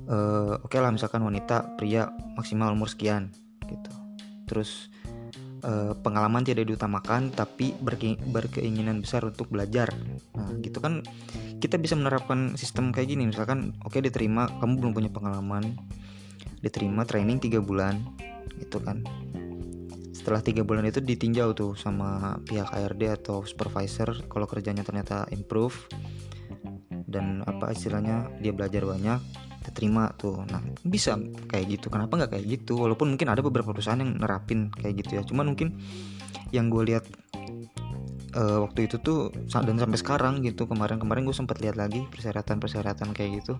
Uh, 0.07 0.59
oke 0.63 0.71
okay 0.71 0.79
lah 0.79 0.91
misalkan 0.91 1.23
wanita 1.23 1.79
pria 1.79 2.11
maksimal 2.35 2.75
umur 2.75 2.91
sekian 2.91 3.31
gitu. 3.63 3.91
Terus 4.47 4.91
uh, 5.63 5.95
pengalaman 6.03 6.43
tidak 6.43 6.67
diutamakan 6.67 7.31
tapi 7.31 7.71
berke 7.79 8.19
berkeinginan 8.19 8.99
besar 8.99 9.23
untuk 9.23 9.47
belajar. 9.47 9.95
Nah 10.35 10.51
gitu 10.59 10.83
kan 10.83 11.03
kita 11.57 11.79
bisa 11.81 11.97
menerapkan 11.97 12.53
sistem 12.59 12.93
kayak 12.93 13.15
gini 13.15 13.31
misalkan 13.31 13.73
oke 13.81 13.97
okay, 13.97 14.01
diterima 14.03 14.51
kamu 14.61 14.73
belum 14.83 14.93
punya 14.93 15.09
pengalaman 15.09 15.73
diterima 16.61 17.05
training 17.05 17.41
tiga 17.41 17.61
bulan 17.61 18.01
gitu 18.57 18.81
kan 18.81 19.05
setelah 20.27 20.43
tiga 20.43 20.67
bulan 20.67 20.83
itu 20.83 20.99
ditinjau 20.99 21.55
tuh 21.55 21.71
sama 21.79 22.35
pihak 22.43 22.67
ARD 22.67 23.15
atau 23.15 23.47
supervisor 23.47 24.27
kalau 24.27 24.43
kerjanya 24.43 24.83
ternyata 24.83 25.23
improve. 25.31 25.87
Dan 27.07 27.47
apa 27.47 27.71
istilahnya 27.71 28.27
dia 28.43 28.51
belajar 28.51 28.83
banyak 28.83 29.23
terima 29.71 30.11
tuh. 30.19 30.43
Nah 30.51 30.59
bisa 30.83 31.15
kayak 31.47 31.79
gitu. 31.79 31.87
Kenapa 31.87 32.19
nggak 32.19 32.35
kayak 32.35 32.43
gitu? 32.59 32.75
Walaupun 32.75 33.15
mungkin 33.15 33.31
ada 33.31 33.39
beberapa 33.39 33.71
perusahaan 33.71 34.03
yang 34.03 34.19
nerapin 34.19 34.67
kayak 34.75 35.07
gitu 35.07 35.15
ya. 35.15 35.23
Cuman 35.23 35.55
mungkin 35.55 35.79
yang 36.51 36.67
gue 36.67 36.83
lihat 36.91 37.07
uh, 38.35 38.67
waktu 38.67 38.91
itu 38.91 38.99
tuh 38.99 39.31
dan 39.47 39.79
sampai 39.79 39.95
sekarang 39.95 40.43
gitu. 40.43 40.67
Kemarin-kemarin 40.67 41.23
gue 41.23 41.35
sempat 41.39 41.63
lihat 41.63 41.79
lagi 41.79 42.03
persyaratan-persyaratan 42.11 43.15
kayak 43.15 43.39
gitu. 43.39 43.55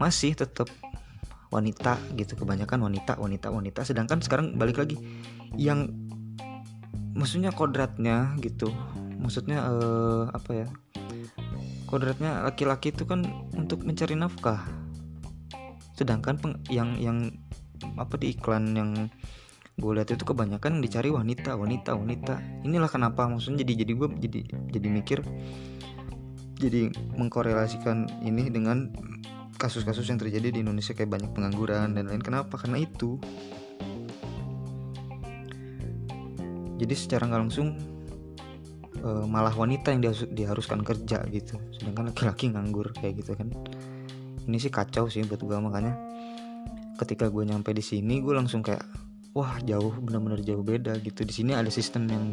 Masih 0.00 0.32
tetap 0.32 0.72
wanita 1.50 1.98
gitu 2.14 2.38
kebanyakan 2.38 2.86
wanita 2.86 3.18
wanita 3.18 3.50
wanita. 3.50 3.80
Sedangkan 3.82 4.22
sekarang 4.22 4.54
balik 4.56 4.78
lagi 4.78 4.96
yang 5.58 5.90
maksudnya 7.14 7.50
kodratnya 7.50 8.38
gitu 8.38 8.70
maksudnya 9.20 9.66
uh, 9.68 10.30
apa 10.32 10.64
ya 10.64 10.66
kodratnya 11.90 12.46
laki-laki 12.46 12.94
itu 12.94 13.02
kan 13.04 13.26
untuk 13.52 13.82
mencari 13.82 14.14
nafkah. 14.14 14.62
Sedangkan 15.98 16.38
peng, 16.38 16.54
yang 16.70 16.96
yang 16.96 17.28
apa 17.98 18.14
di 18.16 18.32
iklan 18.32 18.72
yang 18.78 18.90
gue 19.80 19.92
lihat 19.96 20.12
itu 20.12 20.22
kebanyakan 20.22 20.78
yang 20.78 20.82
dicari 20.86 21.10
wanita 21.10 21.58
wanita 21.58 21.98
wanita. 21.98 22.38
Inilah 22.62 22.86
kenapa 22.86 23.26
maksudnya 23.26 23.66
jadi 23.66 23.84
jadi 23.84 23.92
gue 23.98 24.08
jadi 24.22 24.40
jadi 24.70 24.88
mikir 24.88 25.18
jadi 26.60 26.92
mengkorelasikan 27.18 28.06
ini 28.22 28.52
dengan 28.52 28.92
kasus-kasus 29.60 30.08
yang 30.08 30.16
terjadi 30.16 30.48
di 30.56 30.64
Indonesia 30.64 30.96
kayak 30.96 31.12
banyak 31.12 31.30
pengangguran 31.36 31.92
dan 31.92 32.08
lain 32.08 32.24
kenapa? 32.24 32.56
Karena 32.56 32.80
itu. 32.80 33.20
Jadi 36.80 36.94
secara 36.96 37.28
nggak 37.28 37.42
langsung 37.44 37.76
uh, 39.04 39.28
malah 39.28 39.52
wanita 39.52 39.92
yang 39.92 40.00
diharuskan 40.32 40.80
kerja 40.80 41.20
gitu. 41.28 41.60
Sedangkan 41.76 42.08
laki-laki 42.08 42.48
nganggur 42.48 42.96
kayak 42.96 43.20
gitu 43.20 43.36
kan. 43.36 43.52
Ini 44.48 44.56
sih 44.56 44.72
kacau 44.72 45.12
sih 45.12 45.20
buat 45.28 45.44
gue 45.44 45.58
makanya 45.60 45.92
ketika 46.96 47.28
gue 47.28 47.44
nyampe 47.44 47.72
di 47.72 47.84
sini 47.84 48.20
gue 48.20 48.32
langsung 48.36 48.60
kayak 48.60 48.84
wah 49.32 49.56
jauh 49.64 49.92
benar-benar 50.00 50.40
jauh 50.40 50.64
beda 50.64 50.96
gitu. 51.04 51.28
Di 51.28 51.32
sini 51.36 51.52
ada 51.52 51.68
sistem 51.68 52.08
yang 52.08 52.24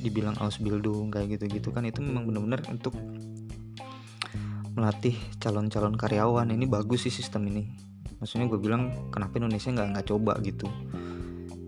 dibilang 0.00 0.40
Ausbildung 0.40 1.12
kayak 1.12 1.36
gitu-gitu 1.36 1.68
kan. 1.68 1.84
Itu 1.84 2.00
memang 2.00 2.24
benar-benar 2.24 2.64
untuk 2.72 2.96
melatih 4.74 5.16
calon-calon 5.38 5.94
karyawan. 5.96 6.48
Ini 6.52 6.64
bagus 6.68 7.08
sih 7.08 7.14
sistem 7.14 7.48
ini. 7.48 7.72
Maksudnya 8.22 8.46
gue 8.46 8.60
bilang 8.60 9.10
kenapa 9.10 9.42
Indonesia 9.42 9.74
nggak 9.74 9.88
nggak 9.98 10.06
coba 10.06 10.32
gitu? 10.46 10.70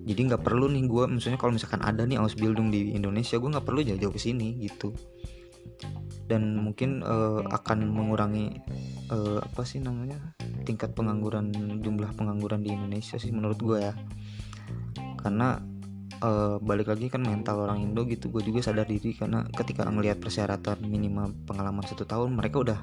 Jadi 0.04 0.20
nggak 0.30 0.44
perlu 0.44 0.68
nih 0.68 0.84
gue 0.84 1.04
misalnya 1.08 1.40
kalau 1.40 1.56
misalkan 1.56 1.80
ada 1.80 2.04
nih 2.04 2.20
Ausbildung 2.20 2.68
di 2.68 2.92
Indonesia 2.92 3.40
gue 3.40 3.50
nggak 3.50 3.66
perlu 3.66 3.80
jauh-jauh 3.82 4.14
ke 4.14 4.20
sini 4.20 4.62
gitu. 4.62 4.94
Dan 6.24 6.60
mungkin 6.60 7.02
uh, 7.02 7.42
akan 7.48 7.88
mengurangi 7.90 8.62
uh, 9.10 9.40
apa 9.42 9.66
sih 9.66 9.80
namanya 9.80 10.16
tingkat 10.64 10.96
pengangguran 10.96 11.52
jumlah 11.80 12.12
pengangguran 12.16 12.64
di 12.64 12.72
Indonesia 12.72 13.18
sih 13.18 13.32
menurut 13.34 13.58
gue 13.58 13.78
ya. 13.90 13.94
Karena 15.18 15.56
uh, 16.20 16.56
balik 16.60 16.90
lagi 16.90 17.10
kan 17.10 17.24
mental 17.24 17.64
orang 17.64 17.82
Indo 17.82 18.04
gitu. 18.06 18.30
Gue 18.30 18.42
juga 18.44 18.60
sadar 18.64 18.86
diri 18.86 19.16
karena 19.16 19.44
ketika 19.52 19.86
ngelihat 19.88 20.20
persyaratan 20.20 20.84
minimal 20.84 21.32
pengalaman 21.48 21.84
satu 21.84 22.04
tahun 22.06 22.36
mereka 22.36 22.62
udah 22.62 22.78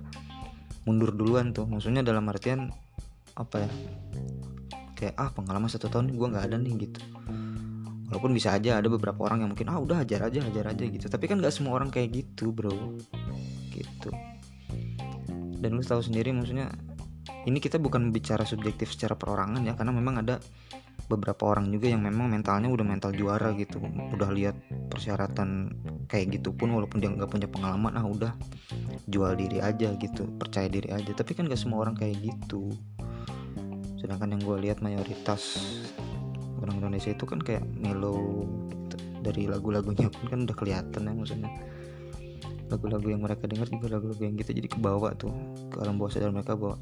mundur 0.86 1.14
duluan 1.14 1.54
tuh. 1.56 1.66
Maksudnya 1.70 2.02
dalam 2.02 2.26
artian 2.28 2.74
apa 3.38 3.64
ya 3.64 3.72
kayak 4.98 5.16
ah 5.18 5.30
pengalaman 5.34 5.72
satu 5.72 5.90
tahun 5.90 6.14
gue 6.14 6.28
nggak 6.28 6.46
ada 6.52 6.58
nih 6.62 6.74
gitu. 6.90 7.00
Walaupun 8.12 8.36
bisa 8.36 8.52
aja 8.52 8.84
ada 8.84 8.92
beberapa 8.92 9.24
orang 9.24 9.48
yang 9.48 9.50
mungkin 9.56 9.72
ah 9.72 9.80
udah 9.80 10.04
ajar 10.04 10.28
aja 10.28 10.44
ajar 10.44 10.66
aja 10.76 10.84
gitu. 10.84 11.08
Tapi 11.08 11.26
kan 11.32 11.40
nggak 11.40 11.54
semua 11.54 11.80
orang 11.80 11.90
kayak 11.90 12.12
gitu 12.12 12.52
bro. 12.52 13.00
Gitu. 13.72 14.10
Dan 15.62 15.78
lu 15.78 15.84
tahu 15.86 16.02
sendiri 16.04 16.36
maksudnya 16.36 16.74
ini 17.46 17.58
kita 17.58 17.82
bukan 17.82 18.14
bicara 18.14 18.46
subjektif 18.46 18.94
secara 18.94 19.18
perorangan 19.18 19.62
ya 19.66 19.74
karena 19.74 19.94
memang 19.94 20.22
ada 20.22 20.38
beberapa 21.12 21.52
orang 21.52 21.68
juga 21.68 21.92
yang 21.92 22.08
memang 22.08 22.32
mentalnya 22.32 22.72
udah 22.72 22.86
mental 22.88 23.12
juara 23.12 23.52
gitu. 23.60 23.84
Udah 24.16 24.32
lihat 24.32 24.56
persyaratan 24.88 25.76
kayak 26.08 26.40
gitu 26.40 26.56
pun 26.56 26.72
walaupun 26.72 27.04
dia 27.04 27.12
nggak 27.12 27.28
punya 27.28 27.48
pengalaman 27.52 28.00
ah 28.00 28.06
udah 28.08 28.32
jual 29.12 29.36
diri 29.36 29.60
aja 29.60 29.92
gitu 30.00 30.24
percaya 30.40 30.72
diri 30.72 30.88
aja. 30.96 31.12
Tapi 31.12 31.36
kan 31.36 31.52
gak 31.52 31.60
semua 31.60 31.84
orang 31.84 32.00
kayak 32.00 32.24
gitu. 32.24 32.72
Sedangkan 34.00 34.34
yang 34.34 34.42
gue 34.42 34.58
lihat 34.64 34.80
mayoritas 34.80 35.60
orang 36.64 36.80
Indonesia 36.80 37.12
itu 37.12 37.26
kan 37.28 37.44
kayak 37.44 37.68
melo 37.76 38.48
gitu. 38.72 38.96
dari 39.22 39.46
lagu-lagunya 39.46 40.10
pun 40.10 40.26
kan 40.32 40.40
udah 40.48 40.56
kelihatan 40.56 41.02
ya 41.06 41.14
maksudnya. 41.14 41.52
Lagu-lagu 42.72 43.04
yang 43.12 43.20
mereka 43.20 43.52
dengar 43.52 43.68
juga 43.68 44.00
lagu-lagu 44.00 44.24
yang 44.24 44.40
gitu 44.40 44.56
jadi 44.56 44.70
kebawa 44.72 45.12
tuh. 45.20 45.36
Ke 45.68 45.84
alam 45.84 46.00
bawah 46.00 46.12
sadar 46.16 46.32
mereka 46.32 46.56
bawa 46.56 46.80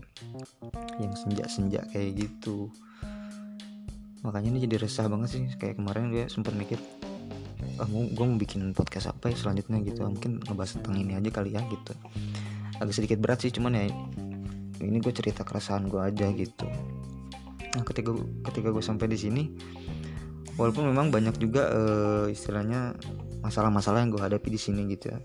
yang 1.01 1.15
senja-senja 1.17 1.81
kayak 1.89 2.27
gitu 2.27 2.69
makanya 4.19 4.51
ini 4.51 4.59
jadi 4.67 4.75
resah 4.83 5.07
banget 5.07 5.29
sih 5.31 5.43
kayak 5.55 5.79
kemarin 5.79 6.11
gue 6.11 6.27
sempat 6.27 6.51
mikir 6.51 6.79
ah 7.79 7.87
mau 7.87 8.03
gue 8.07 8.25
mau 8.27 8.39
bikin 8.39 8.71
podcast 8.75 9.11
apa 9.11 9.31
ya 9.31 9.35
selanjutnya 9.35 9.79
gitu 9.83 10.03
mungkin 10.03 10.43
ngebahas 10.43 10.79
tentang 10.79 10.95
ini 10.99 11.15
aja 11.15 11.29
kali 11.31 11.55
ya 11.55 11.61
gitu. 11.67 11.91
Agak 12.79 12.95
sedikit 12.95 13.19
berat 13.19 13.43
sih 13.43 13.51
cuman 13.51 13.75
ya 13.75 13.83
ini 14.79 14.97
gue 14.99 15.11
cerita 15.11 15.43
keresahan 15.43 15.87
gue 15.87 15.99
aja 15.99 16.27
gitu. 16.31 16.67
Nah 17.75 17.83
ketika 17.83 18.15
ketika 18.51 18.67
gue 18.71 18.83
sampai 18.83 19.07
di 19.11 19.19
sini 19.19 19.43
walaupun 20.55 20.91
memang 20.91 21.11
banyak 21.11 21.35
juga 21.39 21.71
uh, 21.71 22.25
istilahnya 22.27 22.95
masalah-masalah 23.43 24.03
yang 24.03 24.11
gue 24.11 24.23
hadapi 24.23 24.47
di 24.51 24.59
sini 24.59 24.87
gitu 24.95 25.11
ya. 25.11 25.19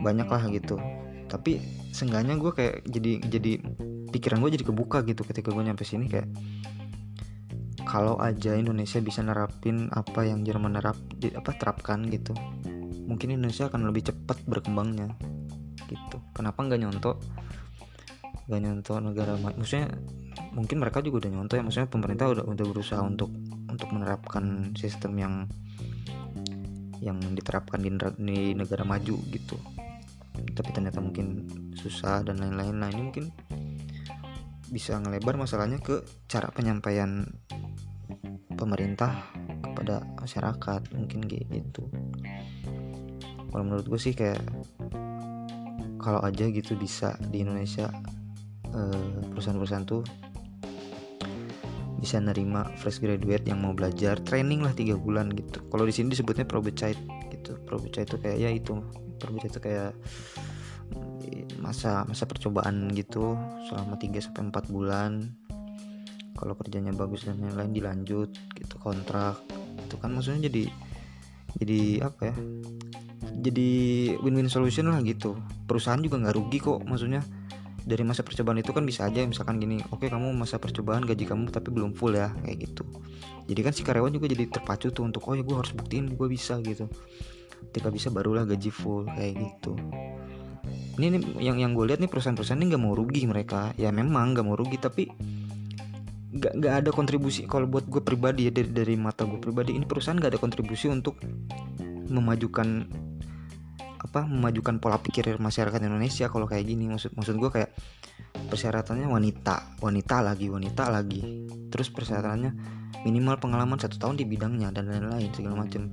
Banyak 0.00 0.28
lah 0.28 0.48
gitu. 0.52 0.76
Tapi 1.28 1.60
seenggaknya 1.92 2.36
gue 2.36 2.52
kayak 2.52 2.84
jadi 2.88 3.12
jadi 3.28 3.52
pikiran 4.12 4.44
gue 4.44 4.60
jadi 4.60 4.64
kebuka 4.68 5.04
gitu 5.08 5.24
ketika 5.24 5.48
gue 5.52 5.64
nyampe 5.64 5.84
sini 5.88 6.08
kayak 6.08 6.28
kalau 7.92 8.16
aja 8.16 8.56
Indonesia 8.56 9.04
bisa 9.04 9.20
nerapin 9.20 9.92
apa 9.92 10.24
yang 10.24 10.48
Jerman 10.48 10.80
nerap 10.80 10.96
di, 11.12 11.28
apa 11.36 11.52
terapkan 11.52 12.08
gitu. 12.08 12.32
Mungkin 13.04 13.36
Indonesia 13.36 13.68
akan 13.68 13.84
lebih 13.92 14.08
cepat 14.08 14.48
berkembangnya 14.48 15.12
gitu. 15.92 16.16
Kenapa 16.32 16.64
nggak 16.64 16.80
nyontok 16.80 17.20
nggak 18.48 18.60
nyontok 18.64 18.96
negara 19.04 19.36
maksudnya 19.36 19.92
mungkin 20.56 20.80
mereka 20.80 21.04
juga 21.04 21.28
udah 21.28 21.30
nyontoh 21.36 21.60
ya. 21.60 21.62
Maksudnya 21.68 21.88
pemerintah 21.92 22.32
udah 22.32 22.44
udah 22.48 22.64
berusaha 22.64 23.02
untuk 23.04 23.28
untuk 23.68 23.88
menerapkan 23.92 24.72
sistem 24.72 25.12
yang 25.20 25.34
yang 27.04 27.20
diterapkan 27.36 27.84
di, 27.84 27.92
di 28.16 28.56
negara 28.56 28.88
maju 28.88 29.20
gitu. 29.28 29.60
Tapi 30.32 30.70
ternyata 30.72 31.04
mungkin 31.04 31.44
susah 31.76 32.24
dan 32.24 32.40
lain-lain. 32.40 32.72
Nah 32.72 32.88
ini 32.88 33.02
mungkin 33.04 33.28
bisa 34.72 34.96
ngelebar 34.96 35.36
masalahnya 35.36 35.76
ke 35.84 36.00
cara 36.24 36.48
penyampaian 36.48 37.28
pemerintah 38.62 39.26
kepada 39.66 40.06
masyarakat 40.22 40.80
mungkin 40.94 41.26
gitu. 41.26 41.82
Kalau 43.50 43.62
menurut 43.66 43.86
gue 43.90 44.00
sih 44.00 44.14
kayak 44.14 44.38
kalau 45.98 46.22
aja 46.22 46.46
gitu 46.46 46.78
bisa 46.78 47.18
di 47.30 47.42
Indonesia 47.42 47.90
eh, 48.70 49.06
perusahaan-perusahaan 49.34 49.86
tuh 49.86 50.02
bisa 52.02 52.18
nerima 52.18 52.66
fresh 52.78 52.98
graduate 52.98 53.46
yang 53.46 53.62
mau 53.62 53.74
belajar 53.74 54.18
training 54.22 54.62
lah 54.62 54.74
tiga 54.74 54.98
bulan 54.98 55.30
gitu. 55.34 55.62
Kalau 55.70 55.86
di 55.86 55.94
sini 55.94 56.14
disebutnya 56.14 56.46
probecite 56.46 56.98
gitu. 57.30 57.58
Probecite 57.66 58.06
itu 58.06 58.16
kayak 58.18 58.38
ya 58.38 58.50
itu 58.50 58.78
probecite 59.18 59.58
itu 59.58 59.60
kayak 59.62 59.92
masa 61.62 62.02
masa 62.10 62.26
percobaan 62.26 62.90
gitu 62.90 63.38
selama 63.70 63.94
3 63.94 64.18
sampai 64.18 64.42
empat 64.50 64.64
bulan 64.66 65.30
kalau 66.36 66.56
kerjanya 66.56 66.92
bagus 66.96 67.28
dan 67.28 67.38
lain-lain 67.40 67.72
dilanjut 67.72 68.30
gitu 68.56 68.74
kontrak 68.80 69.40
itu 69.80 69.96
kan. 70.00 70.12
Maksudnya 70.12 70.48
jadi 70.48 70.64
jadi 71.60 71.80
apa 72.08 72.32
ya 72.32 72.36
jadi 73.42 73.70
win-win 74.20 74.48
solution 74.52 74.92
lah 74.92 75.00
gitu. 75.04 75.36
Perusahaan 75.64 76.00
juga 76.00 76.20
nggak 76.20 76.34
rugi 76.36 76.58
kok 76.60 76.80
maksudnya. 76.84 77.24
Dari 77.82 78.06
masa 78.06 78.22
percobaan 78.22 78.62
itu 78.62 78.70
kan 78.70 78.86
bisa 78.86 79.10
aja 79.10 79.26
misalkan 79.26 79.58
gini 79.58 79.82
oke 79.90 80.06
okay, 80.06 80.08
kamu 80.08 80.30
masa 80.38 80.54
percobaan 80.62 81.02
gaji 81.02 81.26
kamu 81.26 81.50
tapi 81.50 81.74
belum 81.74 81.98
full 81.98 82.14
ya 82.14 82.30
kayak 82.46 82.70
gitu. 82.70 82.86
Jadi 83.50 83.60
kan 83.66 83.72
si 83.74 83.82
karyawan 83.82 84.14
juga 84.14 84.30
jadi 84.30 84.46
terpacu 84.54 84.94
tuh 84.94 85.02
untuk 85.02 85.26
oh 85.26 85.34
ya 85.34 85.42
gue 85.42 85.56
harus 85.58 85.74
buktiin 85.74 86.14
gue 86.14 86.28
bisa 86.30 86.62
gitu. 86.62 86.86
Ketika 87.74 87.90
bisa 87.90 88.14
barulah 88.14 88.46
gaji 88.46 88.70
full 88.70 89.10
kayak 89.10 89.34
gitu. 89.34 89.74
Ini, 90.92 91.06
nih 91.10 91.20
yang 91.42 91.58
yang 91.58 91.74
gue 91.74 91.90
lihat 91.90 91.98
nih 91.98 92.06
perusahaan-perusahaan 92.06 92.60
ini 92.62 92.70
nggak 92.70 92.82
mau 92.86 92.94
rugi 92.94 93.26
mereka. 93.26 93.74
Ya 93.74 93.90
memang 93.90 94.38
nggak 94.38 94.46
mau 94.46 94.54
rugi 94.54 94.78
tapi 94.78 95.10
nggak 96.32 96.52
nggak 96.58 96.74
ada 96.84 96.90
kontribusi. 96.90 97.44
Kalau 97.44 97.68
buat 97.68 97.84
gue 97.84 98.00
pribadi 98.00 98.48
ya 98.48 98.52
dari 98.52 98.72
dari 98.72 98.96
mata 98.96 99.28
gue 99.28 99.36
pribadi 99.36 99.76
ini 99.76 99.84
perusahaan 99.84 100.16
nggak 100.16 100.32
ada 100.36 100.40
kontribusi 100.40 100.88
untuk 100.88 101.20
memajukan 102.08 102.88
apa 104.02 104.26
memajukan 104.26 104.82
pola 104.82 104.98
pikir 104.98 105.38
masyarakat 105.38 105.80
Indonesia 105.84 106.32
kalau 106.32 106.48
kayak 106.48 106.64
gini. 106.64 106.88
Maksud 106.88 107.12
maksud 107.12 107.36
gue 107.36 107.50
kayak 107.52 107.70
persyaratannya 108.48 109.06
wanita 109.06 109.78
wanita 109.84 110.24
lagi 110.24 110.48
wanita 110.48 110.88
lagi. 110.88 111.20
Terus 111.68 111.92
persyaratannya 111.92 112.80
minimal 113.04 113.36
pengalaman 113.36 113.76
satu 113.76 114.00
tahun 114.00 114.16
di 114.16 114.24
bidangnya 114.24 114.72
dan 114.72 114.88
lain-lain 114.88 115.28
segala 115.36 115.60
macam. 115.68 115.92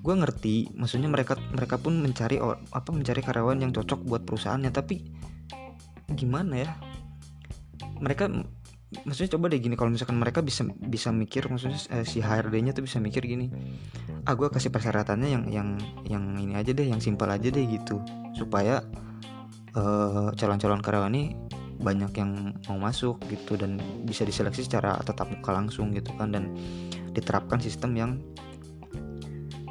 Gue 0.00 0.14
ngerti 0.16 0.72
maksudnya 0.72 1.12
mereka 1.12 1.36
mereka 1.52 1.76
pun 1.76 2.00
mencari 2.00 2.40
apa 2.40 2.88
mencari 2.94 3.20
karyawan 3.20 3.60
yang 3.60 3.72
cocok 3.76 4.08
buat 4.08 4.24
perusahaannya. 4.24 4.72
Tapi 4.72 4.94
gimana 6.16 6.64
ya? 6.64 6.70
Mereka 8.00 8.28
maksudnya 8.86 9.34
coba 9.34 9.50
deh 9.50 9.58
gini 9.58 9.74
kalau 9.74 9.90
misalkan 9.90 10.14
mereka 10.14 10.46
bisa 10.46 10.62
bisa 10.78 11.10
mikir 11.10 11.50
maksudnya 11.50 11.78
eh, 11.90 12.06
si 12.06 12.22
HRD-nya 12.22 12.70
tuh 12.70 12.86
bisa 12.86 13.02
mikir 13.02 13.26
gini 13.26 13.50
ah 14.26 14.34
gue 14.34 14.46
kasih 14.50 14.70
persyaratannya 14.70 15.28
yang 15.30 15.44
yang 15.50 15.68
yang 16.06 16.24
ini 16.38 16.54
aja 16.58 16.74
deh 16.74 16.86
yang 16.86 16.98
simpel 16.98 17.30
aja 17.30 17.46
deh 17.46 17.62
gitu. 17.66 18.02
Supaya 18.34 18.82
eh, 19.74 20.28
calon-calon 20.34 20.82
karyawan 20.82 21.14
ini 21.14 21.34
banyak 21.76 22.12
yang 22.16 22.56
mau 22.66 22.78
masuk 22.80 23.20
gitu 23.28 23.54
dan 23.54 23.76
bisa 24.02 24.24
diseleksi 24.24 24.64
secara 24.64 24.96
tetap 25.04 25.28
muka 25.28 25.52
langsung 25.52 25.92
gitu 25.92 26.10
kan 26.16 26.32
dan 26.32 26.56
diterapkan 27.12 27.60
sistem 27.60 27.92
yang 27.96 28.12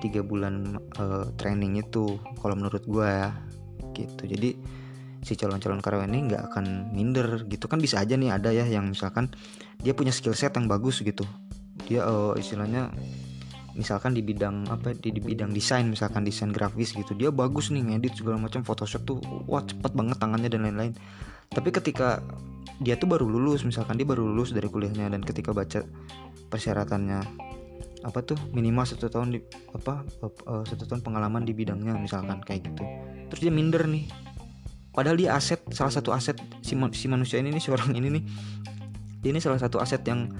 tiga 0.05 0.21
bulan 0.21 0.77
uh, 1.01 1.25
training 1.33 1.81
itu 1.81 2.21
kalau 2.37 2.53
menurut 2.53 2.85
gue 2.85 3.09
ya 3.09 3.33
gitu. 3.97 4.23
Jadi 4.29 4.53
si 5.25 5.33
calon-calon 5.33 5.81
karyawan 5.81 6.13
ini 6.13 6.29
nggak 6.29 6.53
akan 6.53 6.93
minder 6.93 7.49
gitu. 7.49 7.65
Kan 7.65 7.81
bisa 7.81 7.97
aja 7.97 8.13
nih 8.13 8.29
ada 8.29 8.53
ya 8.53 8.69
yang 8.69 8.93
misalkan 8.93 9.33
dia 9.81 9.97
punya 9.97 10.13
skill 10.13 10.37
set 10.37 10.53
yang 10.53 10.69
bagus 10.69 11.01
gitu. 11.01 11.25
Dia 11.89 12.05
uh, 12.05 12.37
istilahnya 12.37 12.93
misalkan 13.73 14.13
di 14.13 14.21
bidang 14.21 14.69
apa 14.69 14.93
di, 14.93 15.11
di 15.11 15.19
bidang 15.19 15.51
desain 15.51 15.83
misalkan 15.83 16.23
desain 16.23 16.47
grafis 16.47 16.95
gitu 16.95 17.11
dia 17.11 17.27
bagus 17.27 17.75
nih 17.75 17.83
ngedit 17.83 18.23
segala 18.23 18.39
macam 18.39 18.63
Photoshop 18.63 19.03
tuh 19.03 19.19
wah 19.51 19.59
cepet 19.59 19.91
banget 19.91 20.17
tangannya 20.21 20.49
dan 20.53 20.61
lain-lain. 20.69 20.93
Tapi 21.49 21.73
ketika 21.73 22.21
dia 22.79 22.95
tuh 22.99 23.09
baru 23.09 23.25
lulus 23.25 23.65
misalkan 23.65 23.97
dia 23.97 24.05
baru 24.07 24.23
lulus 24.29 24.53
dari 24.53 24.69
kuliahnya 24.69 25.09
dan 25.09 25.25
ketika 25.25 25.51
baca 25.51 25.81
persyaratannya 26.53 27.19
apa 28.05 28.19
tuh 28.21 28.37
minimal 28.53 28.85
satu 28.85 29.09
tahun 29.09 29.33
di 29.33 29.39
apa 29.73 30.05
uh, 30.21 30.61
satu 30.61 30.85
tahun 30.85 31.01
pengalaman 31.01 31.41
di 31.41 31.57
bidangnya 31.57 31.97
misalkan 31.97 32.37
kayak 32.45 32.69
gitu 32.69 32.85
terus 33.33 33.41
dia 33.41 33.49
minder 33.49 33.89
nih 33.89 34.05
padahal 34.95 35.19
dia 35.19 35.35
aset 35.35 35.59
salah 35.75 35.91
satu 35.91 36.15
aset 36.15 36.39
si, 36.63 36.73
si 36.95 37.05
manusia 37.11 37.37
ini 37.37 37.51
nih 37.51 37.61
seorang 37.61 37.91
ini 37.93 38.07
nih. 38.15 38.23
Dia 39.19 39.29
ini 39.35 39.41
salah 39.43 39.59
satu 39.59 39.83
aset 39.83 40.01
yang 40.07 40.31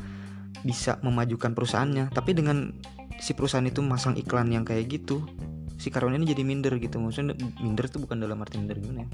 bisa 0.64 0.98
memajukan 1.04 1.52
perusahaannya. 1.52 2.16
Tapi 2.16 2.32
dengan 2.32 2.72
si 3.20 3.36
perusahaan 3.36 3.66
itu 3.68 3.84
masang 3.84 4.16
iklan 4.16 4.50
yang 4.50 4.64
kayak 4.64 4.88
gitu 4.88 5.28
si 5.76 5.92
karyawan 5.92 6.16
ini 6.18 6.32
jadi 6.32 6.42
minder 6.48 6.74
gitu. 6.80 6.98
Maksudnya 6.98 7.36
minder 7.60 7.92
tuh 7.92 8.00
bukan 8.00 8.24
dalam 8.24 8.40
arti 8.40 8.56
minder 8.56 8.80
gimana 8.80 9.06
ya? 9.06 9.10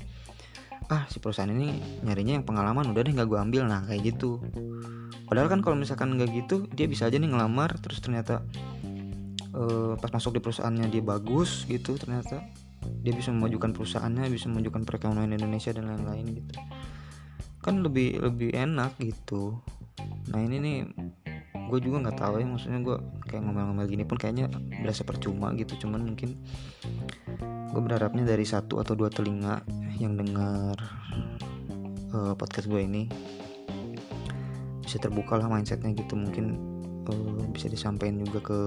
Ah 0.92 1.04
si 1.10 1.18
perusahaan 1.18 1.50
ini 1.50 1.74
nyarinya 2.06 2.38
yang 2.38 2.46
pengalaman. 2.46 2.94
Udah 2.94 3.02
deh 3.02 3.12
nggak 3.12 3.28
gue 3.28 3.40
ambil. 3.42 3.64
Nah 3.66 3.82
kayak 3.90 4.14
gitu. 4.14 4.38
Padahal 5.26 5.48
kan 5.50 5.66
kalau 5.66 5.80
misalkan 5.80 6.14
nggak 6.16 6.30
gitu 6.38 6.70
dia 6.72 6.86
bisa 6.86 7.10
aja 7.10 7.18
nih 7.18 7.32
ngelamar. 7.32 7.76
Terus 7.82 8.04
ternyata 8.04 8.46
uh, 9.56 9.94
pas 10.00 10.12
masuk 10.12 10.38
di 10.38 10.42
perusahaannya 10.44 10.88
dia 10.92 11.04
bagus 11.04 11.64
gitu 11.68 11.96
ternyata 12.00 12.44
dia 13.02 13.14
bisa 13.14 13.34
memajukan 13.34 13.74
perusahaannya 13.74 14.30
bisa 14.30 14.50
memajukan 14.50 14.86
perekonomian 14.86 15.38
Indonesia 15.38 15.74
dan 15.74 15.90
lain-lain 15.90 16.26
gitu. 16.38 16.54
Kan 17.62 17.82
lebih 17.86 18.22
lebih 18.22 18.54
enak 18.54 18.98
gitu. 19.02 19.62
Nah 20.34 20.40
ini 20.42 20.58
nih 20.62 20.78
gue 21.72 21.80
juga 21.80 22.04
nggak 22.04 22.18
tahu 22.20 22.44
ya 22.44 22.46
maksudnya 22.46 22.80
gue 22.84 22.98
kayak 23.32 23.42
ngomel-ngomel 23.48 23.88
gini 23.88 24.04
pun 24.04 24.20
kayaknya 24.20 24.50
berasa 24.82 25.02
percuma 25.06 25.54
gitu. 25.58 25.88
Cuman 25.88 26.04
mungkin 26.04 26.38
gue 27.72 27.82
berharapnya 27.82 28.28
dari 28.28 28.44
satu 28.44 28.84
atau 28.84 28.94
dua 28.94 29.08
telinga 29.08 29.64
yang 29.98 30.20
dengar 30.20 30.76
uh, 32.12 32.34
podcast 32.36 32.68
gue 32.68 32.82
ini 32.82 33.08
bisa 34.84 34.98
terbuka 35.00 35.40
lah 35.40 35.48
mindsetnya 35.48 35.96
gitu. 35.96 36.20
Mungkin 36.20 36.46
uh, 37.08 37.46
bisa 37.54 37.72
disampaikan 37.72 38.22
juga 38.22 38.40
ke 38.44 38.60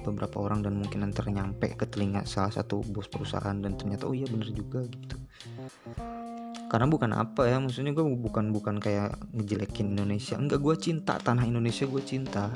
beberapa 0.00 0.40
orang 0.40 0.64
dan 0.64 0.80
mungkin 0.80 1.04
nanti 1.04 1.20
nyampe 1.28 1.76
ke 1.76 1.84
telinga 1.86 2.24
salah 2.24 2.50
satu 2.50 2.80
bos 2.88 3.06
perusahaan 3.06 3.56
dan 3.56 3.76
ternyata 3.76 4.08
oh 4.08 4.16
iya 4.16 4.24
bener 4.26 4.48
juga 4.52 4.84
gitu. 4.88 5.16
Karena 6.70 6.86
bukan 6.86 7.10
apa 7.18 7.50
ya 7.50 7.58
maksudnya 7.58 7.90
gue 7.90 8.06
bukan 8.06 8.54
bukan 8.54 8.78
kayak 8.78 9.18
ngejelekin 9.34 9.92
Indonesia. 9.98 10.38
Enggak 10.38 10.62
gue 10.62 10.74
cinta 10.78 11.18
tanah 11.18 11.44
Indonesia 11.44 11.84
gue 11.84 12.02
cinta. 12.06 12.54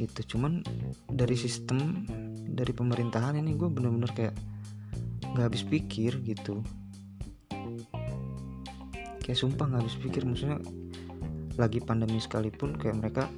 Itu 0.00 0.24
cuman 0.36 0.64
dari 1.12 1.36
sistem 1.36 2.08
dari 2.50 2.72
pemerintahan 2.72 3.36
ini 3.36 3.52
gue 3.54 3.68
bener-bener 3.68 4.10
kayak 4.16 4.34
nggak 5.36 5.46
habis 5.46 5.62
pikir 5.62 6.24
gitu. 6.24 6.64
Kayak 9.20 9.38
sumpah 9.38 9.68
nggak 9.68 9.80
habis 9.84 9.96
pikir 10.00 10.24
maksudnya 10.24 10.58
lagi 11.60 11.84
pandemi 11.84 12.16
sekalipun 12.16 12.80
kayak 12.80 12.96
mereka 12.96 13.28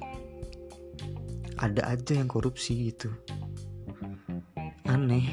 ada 1.63 1.87
aja 1.87 2.19
yang 2.19 2.27
korupsi 2.27 2.91
gitu. 2.91 3.07
Aneh. 4.83 5.23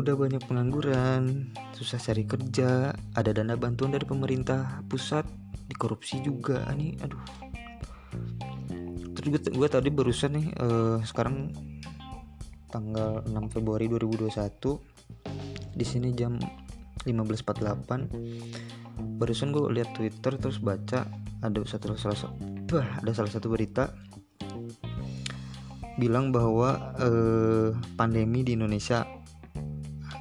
Udah 0.00 0.16
banyak 0.16 0.40
pengangguran 0.48 1.52
susah 1.76 2.00
cari 2.00 2.24
kerja 2.24 2.96
ada 3.12 3.30
dana 3.36 3.60
bantuan 3.60 3.92
dari 3.92 4.08
pemerintah 4.08 4.80
pusat 4.88 5.28
dikorupsi 5.68 6.24
juga. 6.24 6.64
Ini 6.72 7.04
aduh. 7.04 7.20
Terus 9.14 9.46
gue, 9.52 9.68
tadi 9.68 9.92
barusan 9.92 10.40
nih 10.40 10.48
uh, 10.64 10.96
sekarang 11.04 11.52
tanggal 12.72 13.20
6 13.28 13.54
Februari 13.54 13.86
2021 13.86 14.34
di 15.76 15.84
sini 15.86 16.10
jam 16.16 16.40
15.48 17.06 18.34
barusan 19.18 19.54
gue 19.54 19.62
lihat 19.78 19.94
Twitter 19.94 20.34
terus 20.38 20.58
baca 20.58 21.06
ada 21.44 21.60
satu 21.66 21.94
salah 21.94 22.18
wah 22.72 22.88
ada 23.02 23.12
salah 23.12 23.32
satu 23.32 23.52
berita 23.52 23.92
bilang 25.94 26.34
bahwa 26.34 26.94
eh, 26.98 27.70
pandemi 27.94 28.42
di 28.42 28.58
Indonesia 28.58 29.06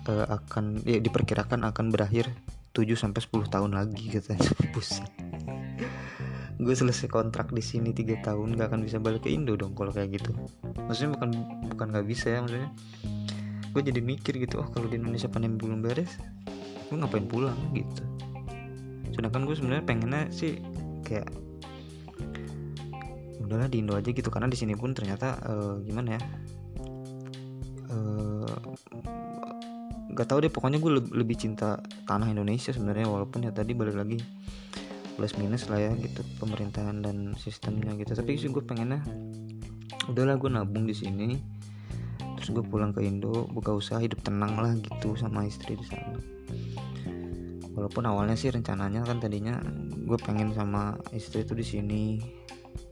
eh, 0.06 0.26
akan 0.30 0.86
ya, 0.86 1.02
diperkirakan 1.02 1.66
akan 1.66 1.86
berakhir 1.90 2.30
7 2.74 2.98
sampai 2.98 3.22
10 3.22 3.54
tahun 3.54 3.72
lagi 3.78 4.10
katanya. 4.10 4.50
Buset. 4.74 5.06
gue 6.64 6.72
selesai 6.72 7.12
kontrak 7.12 7.52
di 7.52 7.60
sini 7.60 7.92
tiga 7.92 8.16
tahun 8.24 8.56
gak 8.56 8.72
akan 8.72 8.88
bisa 8.88 8.96
balik 8.96 9.28
ke 9.28 9.30
Indo 9.34 9.58
dong 9.60 9.76
kalau 9.76 9.92
kayak 9.92 10.22
gitu. 10.22 10.32
Maksudnya 10.88 11.12
bukan 11.20 11.30
bukan 11.76 11.88
gak 11.92 12.08
bisa 12.08 12.32
ya 12.32 12.40
maksudnya. 12.40 12.70
Gue 13.74 13.82
jadi 13.84 14.00
mikir 14.00 14.38
gitu, 14.38 14.62
oh 14.62 14.70
kalau 14.70 14.88
di 14.88 14.96
Indonesia 14.96 15.28
pandemi 15.28 15.60
belum 15.60 15.82
beres, 15.84 16.14
gue 16.88 16.96
ngapain 16.96 17.26
pulang 17.26 17.58
gitu. 17.76 18.06
Sedangkan 19.12 19.44
gue 19.50 19.56
sebenarnya 19.60 19.84
pengennya 19.84 20.24
sih 20.32 20.62
kayak 21.04 21.28
udahlah 23.54 23.70
di 23.70 23.86
Indo 23.86 23.94
aja 23.94 24.10
gitu. 24.10 24.34
Karena 24.34 24.50
di 24.50 24.58
sini 24.58 24.74
pun 24.74 24.98
ternyata 24.98 25.38
uh, 25.46 25.78
gimana 25.86 26.18
ya 26.18 26.22
uh, 27.94 28.50
tau 30.26 30.42
deh 30.42 30.50
pokoknya 30.50 30.82
gue 30.82 30.92
lebih 31.14 31.38
cinta 31.38 31.78
tanah 32.10 32.34
Indonesia 32.34 32.74
sebenarnya. 32.74 33.06
Walaupun 33.06 33.46
ya 33.46 33.54
tadi 33.54 33.78
balik 33.78 33.94
lagi 33.94 34.18
plus 35.14 35.38
minus 35.38 35.70
lah 35.70 35.78
ya 35.78 35.94
gitu 36.02 36.26
pemerintahan 36.42 37.06
dan 37.06 37.38
sistemnya 37.38 37.94
gitu. 37.94 38.18
Tapi 38.18 38.34
sih 38.42 38.50
gue 38.50 38.66
pengennya 38.66 39.06
udahlah 40.10 40.42
gue 40.42 40.50
nabung 40.50 40.90
di 40.90 40.98
sini 40.98 41.38
terus 42.36 42.50
gue 42.60 42.66
pulang 42.66 42.92
ke 42.92 43.00
Indo 43.06 43.48
buka 43.54 43.72
usaha 43.72 44.02
hidup 44.02 44.20
tenang 44.20 44.58
lah 44.58 44.74
gitu 44.76 45.14
sama 45.14 45.46
istri 45.46 45.78
di 45.78 45.86
sana. 45.86 46.18
Walaupun 47.74 48.06
awalnya 48.06 48.38
sih 48.38 48.54
rencananya 48.54 49.02
kan 49.02 49.18
tadinya 49.18 49.58
gue 50.04 50.20
pengen 50.22 50.54
sama 50.54 51.00
istri 51.16 51.42
itu 51.42 51.56
di 51.56 51.66
sini 51.66 52.02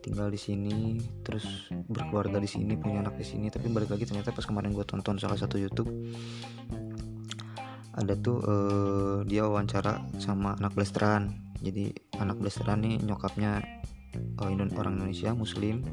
tinggal 0.02 0.28
di 0.34 0.42
sini 0.42 0.98
terus 1.22 1.70
berkeluarga 1.88 2.42
di 2.42 2.50
sini 2.50 2.74
punya 2.76 3.06
anak 3.06 3.16
di 3.16 3.26
sini. 3.26 3.48
Tapi 3.54 3.70
balik 3.70 3.94
lagi 3.94 4.10
ternyata 4.10 4.34
pas 4.34 4.44
kemarin 4.44 4.74
gue 4.74 4.84
tonton 4.84 5.22
salah 5.22 5.38
satu 5.38 5.62
YouTube 5.62 5.90
ada 7.92 8.16
tuh 8.16 8.40
uh, 8.40 9.18
dia 9.28 9.44
wawancara 9.44 10.00
sama 10.16 10.56
anak 10.56 10.80
blasteran 10.80 11.52
jadi 11.62 11.94
anak 12.18 12.42
blasteran 12.42 12.82
nih 12.82 12.98
nyokapnya 13.06 13.62
uh, 14.42 14.78
orang 14.82 14.98
Indonesia 14.98 15.32
Muslim. 15.38 15.86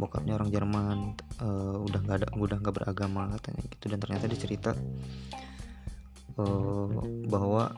Bokapnya 0.00 0.34
orang 0.40 0.50
Jerman 0.50 0.98
uh, 1.44 1.76
udah 1.86 2.00
nggak 2.02 2.16
ada 2.24 2.28
udah 2.34 2.56
nggak 2.58 2.74
beragama 2.74 3.30
katanya 3.38 3.62
gitu. 3.70 3.84
Dan 3.92 3.98
ternyata 4.02 4.24
dia 4.26 4.40
cerita 4.40 4.70
uh, 6.40 6.88
bahwa 7.30 7.70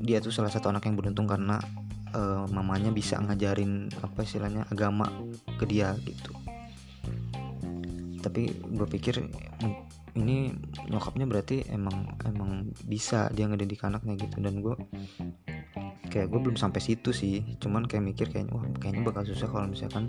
dia 0.00 0.22
tuh 0.24 0.32
salah 0.32 0.48
satu 0.48 0.72
anak 0.72 0.88
yang 0.88 0.96
beruntung 0.96 1.28
karena 1.28 1.60
uh, 2.14 2.46
mamanya 2.48 2.94
bisa 2.94 3.18
ngajarin 3.20 3.90
apa 4.00 4.22
istilahnya 4.22 4.64
agama 4.70 5.10
ke 5.58 5.66
dia 5.66 5.92
gitu. 6.06 6.32
Tapi 8.24 8.48
gue 8.56 8.88
pikir 8.88 9.20
ini 10.14 10.54
nyokapnya 10.88 11.26
berarti 11.28 11.66
emang 11.68 12.16
emang 12.24 12.72
bisa 12.86 13.28
dia 13.34 13.44
ngedidik 13.50 13.84
anaknya 13.84 14.16
gitu. 14.16 14.40
Dan 14.40 14.64
gue 14.64 14.74
kayak 16.08 16.30
gue 16.30 16.40
belum 16.40 16.56
sampai 16.56 16.80
situ 16.80 17.12
sih. 17.12 17.44
Cuman 17.60 17.84
kayak 17.84 18.04
mikir 18.14 18.26
kayaknya 18.32 18.54
wah 18.56 18.64
kayaknya 18.80 19.02
bakal 19.04 19.22
susah 19.28 19.50
kalau 19.50 19.68
misalkan 19.68 20.08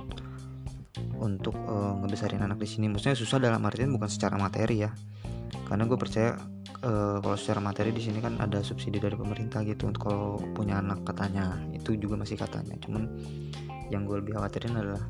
untuk 1.19 1.57
uh, 1.67 1.99
ngebesarin 1.99 2.39
anak 2.39 2.61
di 2.61 2.69
sini. 2.69 2.87
Maksudnya 2.87 3.19
susah 3.19 3.41
dalam 3.41 3.59
artian 3.67 3.91
bukan 3.91 4.07
secara 4.07 4.39
materi 4.39 4.87
ya. 4.87 4.95
Karena 5.67 5.83
gue 5.89 5.97
percaya 5.99 6.39
uh, 6.85 7.17
kalau 7.19 7.37
secara 7.37 7.59
materi 7.59 7.89
di 7.89 7.99
sini 7.99 8.21
kan 8.21 8.37
ada 8.37 8.61
subsidi 8.61 9.01
dari 9.01 9.17
pemerintah 9.17 9.65
gitu 9.65 9.89
untuk 9.89 10.07
kalau 10.07 10.37
punya 10.53 10.79
anak 10.79 11.01
katanya. 11.03 11.57
Itu 11.73 11.97
juga 11.97 12.21
masih 12.21 12.37
katanya. 12.37 12.77
Cuman 12.79 13.09
yang 13.89 14.05
gue 14.05 14.21
lebih 14.21 14.37
khawatirin 14.37 14.77
adalah 14.77 15.03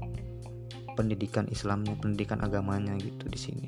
pendidikan 0.96 1.46
Islamnya 1.52 2.00
pendidikan 2.00 2.40
agamanya 2.40 2.96
gitu 2.96 3.28
di 3.28 3.40
sini. 3.40 3.68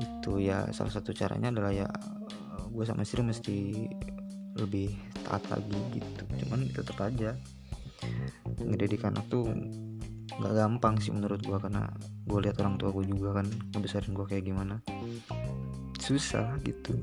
Gitu 0.00 0.40
ya 0.40 0.68
salah 0.72 0.92
satu 0.92 1.12
caranya 1.12 1.52
adalah 1.52 1.72
ya 1.72 1.88
gue 2.68 2.84
sama 2.84 3.04
istri 3.04 3.20
mesti 3.20 3.56
lebih 4.56 4.96
taat 5.28 5.44
lagi 5.52 5.78
gitu. 5.92 6.22
Cuman 6.44 6.72
tetap 6.72 6.96
aja 7.04 7.36
ngedidik 8.58 9.04
anak 9.04 9.26
tuh 9.28 9.46
nggak 10.38 10.54
gampang 10.54 10.94
sih 11.02 11.10
menurut 11.10 11.42
gue 11.42 11.58
karena 11.58 11.90
gue 12.28 12.38
lihat 12.46 12.62
orang 12.62 12.78
tua 12.78 12.94
gue 12.94 13.10
juga 13.10 13.42
kan 13.42 13.46
ngebesarin 13.74 14.14
gue 14.14 14.26
kayak 14.28 14.44
gimana 14.46 14.78
susah 16.08 16.56
gitu. 16.64 16.96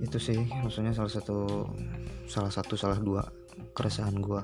Itu 0.00 0.16
sih 0.16 0.40
maksudnya 0.64 0.96
salah 0.96 1.12
satu 1.12 1.68
salah 2.24 2.48
satu 2.48 2.74
salah 2.80 2.96
dua 2.96 3.20
keresahan 3.76 4.16
gue 4.16 4.42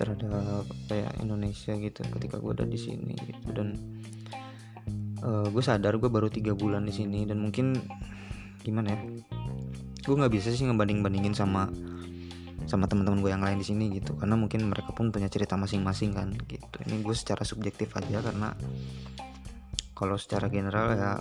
terhadap 0.00 0.64
kayak 0.88 1.12
Indonesia 1.20 1.76
gitu 1.76 2.00
ketika 2.16 2.40
gue 2.40 2.52
udah 2.56 2.68
di 2.68 2.80
sini 2.80 3.12
gitu. 3.12 3.52
Dan 3.52 3.76
uh, 5.20 5.46
gue 5.52 5.62
sadar 5.62 6.00
gue 6.00 6.08
baru 6.08 6.32
tiga 6.32 6.56
bulan 6.56 6.88
di 6.88 6.94
sini 6.96 7.28
dan 7.28 7.44
mungkin 7.44 7.76
gimana 8.64 8.96
ya 8.96 8.98
gue 10.02 10.14
nggak 10.16 10.32
bisa 10.32 10.50
sih 10.50 10.66
ngebanding 10.66 11.04
bandingin 11.04 11.34
sama 11.36 11.70
sama 12.62 12.86
teman-teman 12.86 13.18
gue 13.20 13.30
yang 13.30 13.42
lain 13.42 13.58
di 13.58 13.66
sini 13.66 13.90
gitu. 13.98 14.14
Karena 14.14 14.38
mungkin 14.38 14.70
mereka 14.70 14.94
pun 14.94 15.10
punya 15.10 15.26
cerita 15.26 15.58
masing-masing 15.58 16.14
kan 16.14 16.30
gitu. 16.46 16.76
Ini 16.86 17.02
gue 17.02 17.14
secara 17.14 17.42
subjektif 17.42 17.90
aja 17.98 18.22
karena 18.22 18.54
kalau 20.02 20.18
secara 20.18 20.50
general 20.50 20.98
ya 20.98 21.14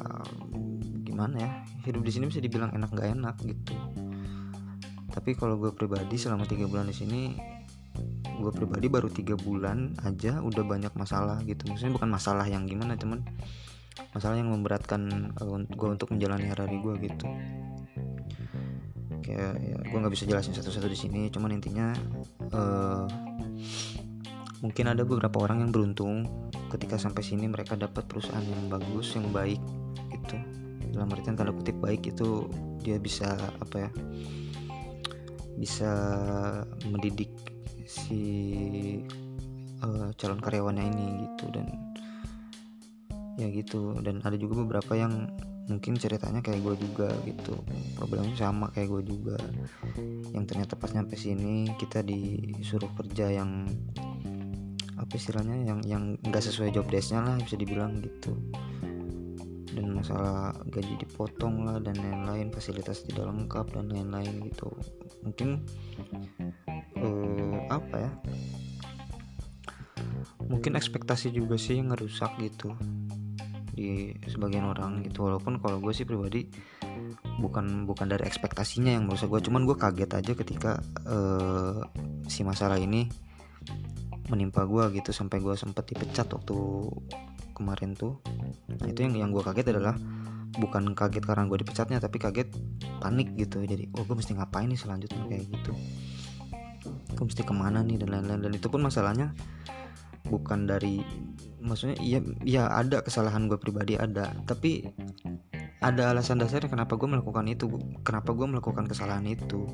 gimana 1.06 1.38
ya 1.38 1.52
hidup 1.86 2.02
di 2.02 2.10
sini 2.18 2.26
bisa 2.34 2.42
dibilang 2.42 2.74
enak 2.74 2.90
gak 2.98 3.14
enak 3.14 3.36
gitu. 3.46 3.78
Tapi 5.14 5.38
kalau 5.38 5.62
gue 5.62 5.70
pribadi 5.70 6.18
selama 6.18 6.50
tiga 6.50 6.66
bulan 6.66 6.90
di 6.90 6.98
sini 6.98 7.38
gue 8.42 8.50
pribadi 8.50 8.90
baru 8.90 9.06
tiga 9.06 9.38
bulan 9.38 9.94
aja 10.02 10.42
udah 10.42 10.66
banyak 10.66 10.98
masalah 10.98 11.46
gitu. 11.46 11.70
Maksudnya 11.70 11.94
bukan 11.94 12.10
masalah 12.10 12.50
yang 12.50 12.66
gimana 12.66 12.98
teman 12.98 13.22
masalah 14.18 14.42
yang 14.42 14.50
memberatkan 14.50 15.30
eh, 15.30 15.62
gue 15.70 15.90
untuk 15.94 16.10
menjalani 16.10 16.50
hari-hari 16.50 16.82
gue 16.82 16.94
gitu. 17.06 17.26
Kayak 19.22 19.62
ya 19.62 19.78
gue 19.78 19.98
nggak 20.02 20.14
bisa 20.18 20.26
jelasin 20.26 20.58
satu-satu 20.58 20.90
di 20.90 20.98
sini 20.98 21.22
cuman 21.30 21.54
intinya 21.54 21.94
uh, 22.50 23.06
mungkin 24.62 24.94
ada 24.94 25.02
beberapa 25.02 25.42
orang 25.42 25.66
yang 25.66 25.72
beruntung 25.74 26.30
ketika 26.70 26.96
sampai 27.02 27.26
sini 27.26 27.50
mereka 27.50 27.74
dapat 27.74 28.06
perusahaan 28.06 28.46
yang 28.46 28.70
bagus 28.70 29.18
yang 29.18 29.28
baik 29.34 29.60
gitu. 30.14 30.38
Dalam 30.94 31.10
artian 31.10 31.34
tanda 31.34 31.52
kutip 31.52 31.82
baik 31.82 32.14
itu 32.14 32.46
dia 32.86 33.02
bisa 33.02 33.36
apa 33.58 33.90
ya 33.90 33.92
bisa 35.58 35.92
mendidik 36.90 37.30
si 37.86 38.22
uh, 39.82 40.14
calon 40.16 40.40
karyawannya 40.40 40.84
ini 40.94 41.08
gitu. 41.26 41.46
Dan 41.50 41.68
ya 43.42 43.48
gitu. 43.50 43.98
Dan 44.00 44.22
ada 44.22 44.38
juga 44.38 44.62
beberapa 44.62 44.94
yang 44.94 45.26
mungkin 45.70 45.96
ceritanya 45.96 46.44
kayak 46.44 46.62
gue 46.62 46.76
juga 46.86 47.10
gitu. 47.26 47.58
Problemnya 47.98 48.38
sama 48.38 48.70
kayak 48.76 48.90
gue 48.94 49.04
juga. 49.10 49.38
Yang 50.36 50.44
ternyata 50.54 50.74
pas 50.78 50.94
nyampe 50.94 51.18
sini 51.18 51.72
kita 51.82 52.06
disuruh 52.06 52.92
kerja 52.94 53.32
yang 53.32 53.66
istilahnya 55.18 55.58
yang 55.64 55.80
yang 55.88 56.04
nggak 56.22 56.44
sesuai 56.44 56.76
job 56.76 56.88
desknya 56.88 57.24
lah 57.24 57.36
bisa 57.40 57.56
dibilang 57.58 58.00
gitu. 58.00 58.36
Dan 59.72 59.96
masalah 59.96 60.52
gaji 60.68 61.00
dipotong 61.00 61.64
lah 61.64 61.80
dan 61.80 61.96
lain-lain 61.96 62.52
fasilitas 62.52 63.08
tidak 63.08 63.32
lengkap 63.32 63.66
dan 63.72 63.88
lain-lain 63.88 64.52
gitu. 64.52 64.68
Mungkin 65.24 65.64
uh, 67.00 67.60
apa 67.72 67.96
ya? 67.96 68.12
Mungkin 70.52 70.76
ekspektasi 70.76 71.32
juga 71.32 71.56
sih 71.56 71.80
yang 71.80 71.96
ngerusak 71.96 72.36
gitu 72.44 72.76
di 73.72 74.12
sebagian 74.28 74.68
orang 74.68 75.08
gitu. 75.08 75.24
Walaupun 75.24 75.64
kalau 75.64 75.80
gue 75.80 75.96
sih 75.96 76.04
pribadi 76.04 76.52
bukan 77.40 77.90
bukan 77.90 78.08
dari 78.12 78.28
ekspektasinya 78.28 78.94
yang 78.94 79.10
merusak 79.10 79.32
gue 79.32 79.42
cuman 79.42 79.66
gue 79.66 79.76
kaget 79.76 80.12
aja 80.14 80.34
ketika 80.38 80.72
uh, 81.10 81.82
si 82.30 82.46
masalah 82.46 82.78
ini 82.78 83.10
menimpa 84.32 84.64
gue 84.64 84.96
gitu 84.96 85.12
sampai 85.12 85.44
gue 85.44 85.52
sempet 85.60 85.92
dipecat 85.92 86.32
waktu 86.32 86.56
kemarin 87.52 87.94
tuh. 87.94 88.24
Nah 88.72 88.88
itu 88.88 89.04
yang 89.04 89.14
yang 89.20 89.30
gue 89.36 89.44
kaget 89.44 89.76
adalah 89.76 90.00
bukan 90.56 90.96
kaget 90.96 91.24
karena 91.24 91.44
gue 91.48 91.60
dipecatnya 91.60 92.00
tapi 92.00 92.18
kaget 92.18 92.48
panik 93.04 93.36
gitu. 93.36 93.60
Jadi 93.62 93.92
oh 94.00 94.08
gue 94.08 94.16
mesti 94.16 94.32
ngapain 94.40 94.72
nih 94.72 94.80
selanjutnya 94.80 95.28
kayak 95.28 95.46
gitu? 95.52 95.76
Gue 97.14 97.26
mesti 97.28 97.44
ke 97.44 97.54
mana 97.54 97.84
nih 97.84 98.00
dan 98.00 98.10
lain-lain. 98.16 98.42
Dan 98.48 98.52
itu 98.56 98.72
pun 98.72 98.80
masalahnya 98.80 99.36
bukan 100.32 100.64
dari 100.64 101.04
maksudnya 101.62 102.00
iya 102.00 102.24
ya 102.48 102.64
ada 102.72 103.04
kesalahan 103.04 103.52
gue 103.52 103.60
pribadi 103.60 104.00
ada. 104.00 104.32
Tapi 104.48 104.88
ada 105.84 106.16
alasan 106.16 106.40
dasarnya 106.40 106.72
kenapa 106.72 106.96
gue 106.96 107.10
melakukan 107.12 107.46
itu 107.52 107.68
kenapa 108.08 108.32
gue 108.32 108.48
melakukan 108.48 108.88
kesalahan 108.88 109.28
itu. 109.28 109.68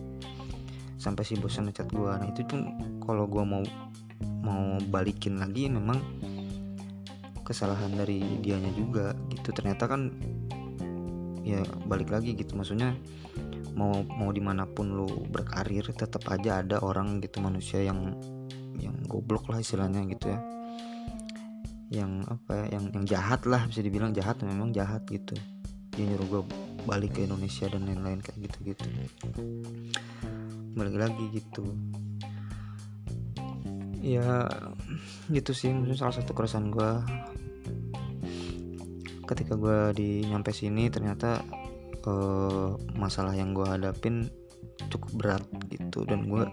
Sampai 0.98 1.24
si 1.30 1.38
bosan 1.38 1.70
ngecat 1.70 1.94
gue 1.94 2.10
nah 2.10 2.26
itu 2.26 2.42
pun 2.42 2.74
kalau 3.06 3.30
gue 3.30 3.46
mau 3.46 3.62
mau 4.22 4.80
balikin 4.90 5.38
lagi 5.38 5.68
memang 5.68 6.00
kesalahan 7.44 7.94
dari 7.96 8.22
dianya 8.44 8.72
juga 8.76 9.16
gitu. 9.32 9.50
Ternyata 9.56 9.88
kan 9.88 10.12
ya 11.44 11.64
balik 11.88 12.12
lagi 12.12 12.36
gitu. 12.36 12.56
Maksudnya 12.58 12.96
mau 13.78 14.02
mau 14.06 14.34
di 14.34 14.42
mana 14.42 14.66
pun 14.66 14.94
lu 14.94 15.08
berkarir 15.30 15.86
tetap 15.94 16.26
aja 16.34 16.66
ada 16.66 16.82
orang 16.82 17.22
gitu 17.22 17.40
manusia 17.40 17.84
yang 17.84 18.18
yang 18.78 18.98
goblok 19.06 19.48
lah 19.50 19.62
istilahnya 19.62 20.04
gitu 20.12 20.34
ya. 20.34 20.40
Yang 21.88 22.12
apa 22.28 22.52
ya 22.52 22.66
yang 22.80 22.86
yang 22.92 23.06
jahat 23.08 23.42
lah 23.48 23.64
bisa 23.70 23.80
dibilang 23.80 24.12
jahat 24.12 24.42
memang 24.44 24.76
jahat 24.76 25.08
gitu. 25.08 25.38
Dia 25.96 26.04
nyuruh 26.04 26.28
gue 26.30 26.44
balik 26.88 27.20
ke 27.20 27.28
Indonesia 27.28 27.68
dan 27.68 27.84
lain-lain 27.84 28.24
kayak 28.24 28.48
gitu 28.48 28.58
gitu 28.72 28.88
balik 30.78 30.96
lagi 30.96 31.26
gitu 31.34 31.66
ya 34.02 34.46
gitu 35.34 35.52
sih 35.52 35.74
mungkin 35.74 35.98
salah 35.98 36.16
satu 36.16 36.32
keresahan 36.38 36.70
gue 36.70 36.92
ketika 39.28 39.60
gue 39.60 39.92
di 39.94 40.10
nyampe 40.24 40.56
sini 40.56 40.88
ternyata 40.88 41.44
uh, 42.08 42.80
masalah 42.96 43.36
yang 43.36 43.52
gue 43.52 43.68
hadapin 43.68 44.32
cukup 44.88 45.12
berat 45.20 45.44
gitu. 45.68 46.08
Dan 46.08 46.32
gue 46.32 46.48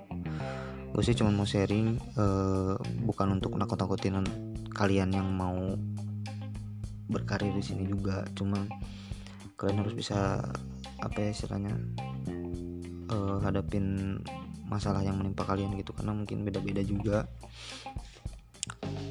gue 0.94 1.02
sih 1.02 1.14
cuma 1.14 1.30
mau 1.30 1.46
sharing 1.46 1.98
uh, 2.18 2.78
bukan 3.06 3.38
untuk 3.38 3.54
nakut-nakutin 3.54 4.22
kalian 4.74 5.10
yang 5.14 5.30
mau 5.30 5.78
berkarir 7.06 7.54
di 7.54 7.62
sini 7.62 7.86
juga. 7.86 8.26
Cuma 8.34 8.66
kalian 9.54 9.86
harus 9.86 9.94
bisa 9.94 10.42
apa 10.98 11.16
ya 11.20 11.30
istilahnya 11.30 11.74
uh, 13.14 13.38
hadapin 13.42 14.18
masalah 14.64 15.04
yang 15.04 15.20
menimpa 15.20 15.44
kalian 15.44 15.76
gitu 15.76 15.92
karena 15.92 16.12
mungkin 16.16 16.42
beda-beda 16.42 16.80
juga. 16.82 17.28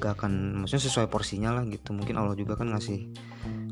Gak 0.01 0.19
akan 0.19 0.65
maksudnya 0.65 0.83
sesuai 0.89 1.07
porsinya 1.07 1.53
lah 1.55 1.63
gitu. 1.69 1.93
Mungkin 1.93 2.17
Allah 2.17 2.35
juga 2.35 2.57
kan 2.57 2.73
ngasih 2.73 3.13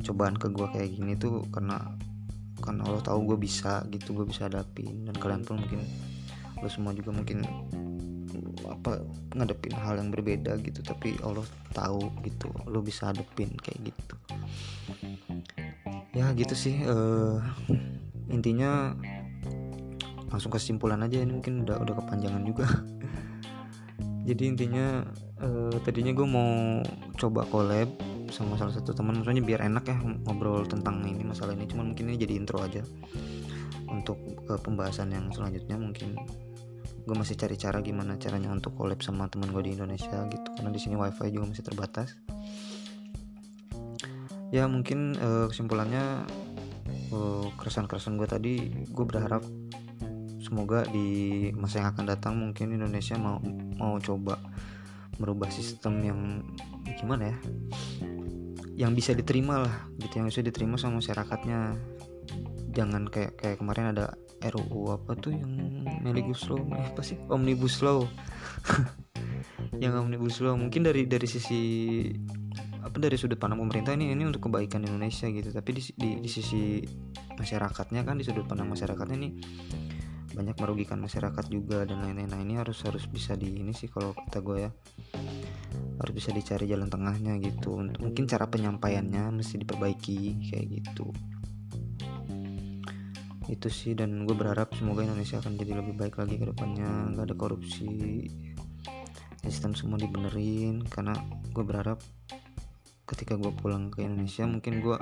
cobaan 0.05 0.37
ke 0.37 0.47
gue 0.53 0.67
kayak 0.71 0.89
gini 0.93 1.13
tuh 1.17 1.45
karena 1.49 1.81
karena 2.61 2.85
Allah 2.85 3.01
tahu 3.01 3.33
gue 3.33 3.37
bisa 3.41 3.83
gitu 3.89 4.13
gue 4.13 4.25
bisa 4.29 4.47
hadapin. 4.47 5.09
Dan 5.09 5.15
kalian 5.17 5.43
pun 5.43 5.59
mungkin 5.59 5.81
lo 6.61 6.69
semua 6.69 6.93
juga 6.93 7.11
mungkin 7.11 7.41
apa 8.69 9.01
ngadepin 9.35 9.75
hal 9.75 9.97
yang 9.97 10.13
berbeda 10.13 10.55
gitu. 10.61 10.79
Tapi 10.85 11.17
Allah 11.25 11.43
tahu 11.73 12.13
gitu 12.23 12.47
lo 12.69 12.79
bisa 12.85 13.09
hadepin 13.09 13.51
kayak 13.57 13.91
gitu. 13.91 14.15
Ya 16.11 16.29
gitu 16.35 16.53
sih 16.53 16.83
uh, 16.85 17.39
intinya 18.27 18.95
langsung 20.31 20.49
kesimpulan 20.49 21.03
aja 21.03 21.19
ini 21.19 21.35
mungkin 21.35 21.67
udah 21.67 21.77
udah 21.83 21.95
kepanjangan 22.01 22.43
juga. 22.47 22.65
Jadi 24.27 24.43
intinya 24.47 25.03
uh, 25.43 25.75
tadinya 25.83 26.15
gue 26.15 26.27
mau 26.27 26.79
coba 27.19 27.43
collab 27.51 27.89
sama 28.31 28.55
salah 28.55 28.71
satu 28.71 28.95
teman 28.95 29.19
maksudnya 29.19 29.43
biar 29.43 29.67
enak 29.67 29.83
ya 29.91 29.97
ngobrol 29.99 30.63
tentang 30.63 31.03
ini 31.03 31.27
masalah 31.27 31.51
ini. 31.51 31.67
Cuman 31.67 31.91
mungkin 31.91 32.09
ini 32.09 32.17
jadi 32.17 32.33
intro 32.39 32.63
aja 32.63 32.81
untuk 33.91 34.17
uh, 34.47 34.57
pembahasan 34.61 35.11
yang 35.11 35.27
selanjutnya 35.35 35.75
mungkin. 35.75 36.15
Gue 37.01 37.17
masih 37.17 37.33
cari 37.33 37.57
cara 37.57 37.81
gimana 37.81 38.15
caranya 38.15 38.53
untuk 38.53 38.77
collab 38.77 39.01
sama 39.01 39.25
teman 39.27 39.51
gue 39.51 39.67
di 39.67 39.71
Indonesia 39.73 40.21
gitu 40.29 40.47
karena 40.53 40.69
di 40.69 40.79
sini 40.79 40.95
wifi 40.95 41.27
juga 41.33 41.45
masih 41.51 41.65
terbatas. 41.65 42.13
Ya 44.53 44.69
mungkin 44.69 45.17
uh, 45.17 45.49
kesimpulannya 45.49 46.29
uh, 47.09 47.45
keresahan-keresahan 47.57 48.15
gue 48.21 48.27
tadi 48.29 48.53
gue 48.85 49.05
berharap 49.05 49.41
semoga 50.51 50.83
di 50.91 51.47
masa 51.55 51.79
yang 51.79 51.95
akan 51.95 52.11
datang 52.11 52.35
mungkin 52.35 52.75
Indonesia 52.75 53.15
mau 53.15 53.39
mau 53.79 53.95
coba 54.03 54.35
merubah 55.15 55.47
sistem 55.47 56.03
yang 56.03 56.19
gimana 56.99 57.31
ya? 57.31 57.37
Yang 58.75 58.91
bisa 58.99 59.11
diterima 59.15 59.63
lah 59.63 59.87
gitu 59.95 60.19
yang 60.19 60.27
bisa 60.27 60.43
diterima 60.43 60.75
sama 60.75 60.99
masyarakatnya. 60.99 61.79
Jangan 62.75 63.07
kayak 63.07 63.39
kayak 63.39 63.63
kemarin 63.63 63.95
ada 63.95 64.11
RUU 64.43 64.91
apa 64.91 65.15
tuh 65.15 65.31
yang 65.31 65.55
Meligus 66.03 66.43
Law 66.51 66.59
eh, 66.75 66.83
apa 66.83 66.99
sih? 66.99 67.15
Omnibus 67.31 67.79
Law. 67.79 68.03
Yang 69.81 70.03
Omnibus 70.03 70.43
Law. 70.43 70.59
Mungkin 70.59 70.83
dari 70.83 71.07
dari 71.07 71.27
sisi 71.31 71.61
apa 72.83 72.97
dari 72.99 73.15
sudut 73.15 73.39
pandang 73.39 73.63
pemerintah 73.63 73.95
ini 73.95 74.11
ini 74.11 74.27
untuk 74.27 74.51
kebaikan 74.51 74.83
Indonesia 74.83 75.31
gitu. 75.31 75.47
Tapi 75.47 75.69
di, 75.73 75.81
di, 75.95 76.09
di 76.19 76.29
sisi 76.29 76.83
masyarakatnya 77.39 78.03
kan 78.03 78.19
di 78.19 78.27
sudut 78.27 78.43
pandang 78.45 78.67
masyarakatnya 78.67 79.15
ini 79.15 79.29
banyak 80.31 80.55
merugikan 80.57 80.99
masyarakat 81.03 81.45
juga 81.51 81.83
dan 81.83 82.03
lain-lain. 82.03 82.31
Nah 82.31 82.39
ini 82.39 82.55
harus 82.55 82.81
harus 82.87 83.03
bisa 83.07 83.35
di 83.35 83.59
ini 83.59 83.75
sih 83.75 83.91
kalau 83.91 84.15
kata 84.15 84.39
gue 84.39 84.57
ya. 84.67 84.71
Harus 86.01 86.13
bisa 86.15 86.33
dicari 86.33 86.65
jalan 86.71 86.87
tengahnya 86.87 87.37
gitu. 87.43 87.77
Mungkin 87.79 88.25
cara 88.25 88.47
penyampaiannya 88.47 89.35
mesti 89.35 89.61
diperbaiki 89.61 90.49
kayak 90.49 90.65
gitu. 90.81 91.11
Itu 93.51 93.67
sih 93.67 93.93
dan 93.93 94.23
gue 94.23 94.35
berharap 94.35 94.71
semoga 94.79 95.03
Indonesia 95.03 95.43
akan 95.43 95.59
jadi 95.59 95.83
lebih 95.83 95.99
baik 95.99 96.15
lagi 96.17 96.39
ke 96.39 96.45
depannya. 96.47 97.11
Nggak 97.11 97.25
ada 97.31 97.35
korupsi. 97.35 98.25
Sistem 99.41 99.75
semua 99.75 99.97
dibenerin 99.99 100.85
karena 100.87 101.17
gue 101.51 101.63
berharap 101.65 101.99
ketika 103.09 103.35
gue 103.35 103.51
pulang 103.51 103.91
ke 103.91 104.07
Indonesia 104.07 104.47
mungkin 104.47 104.79
gue 104.79 104.95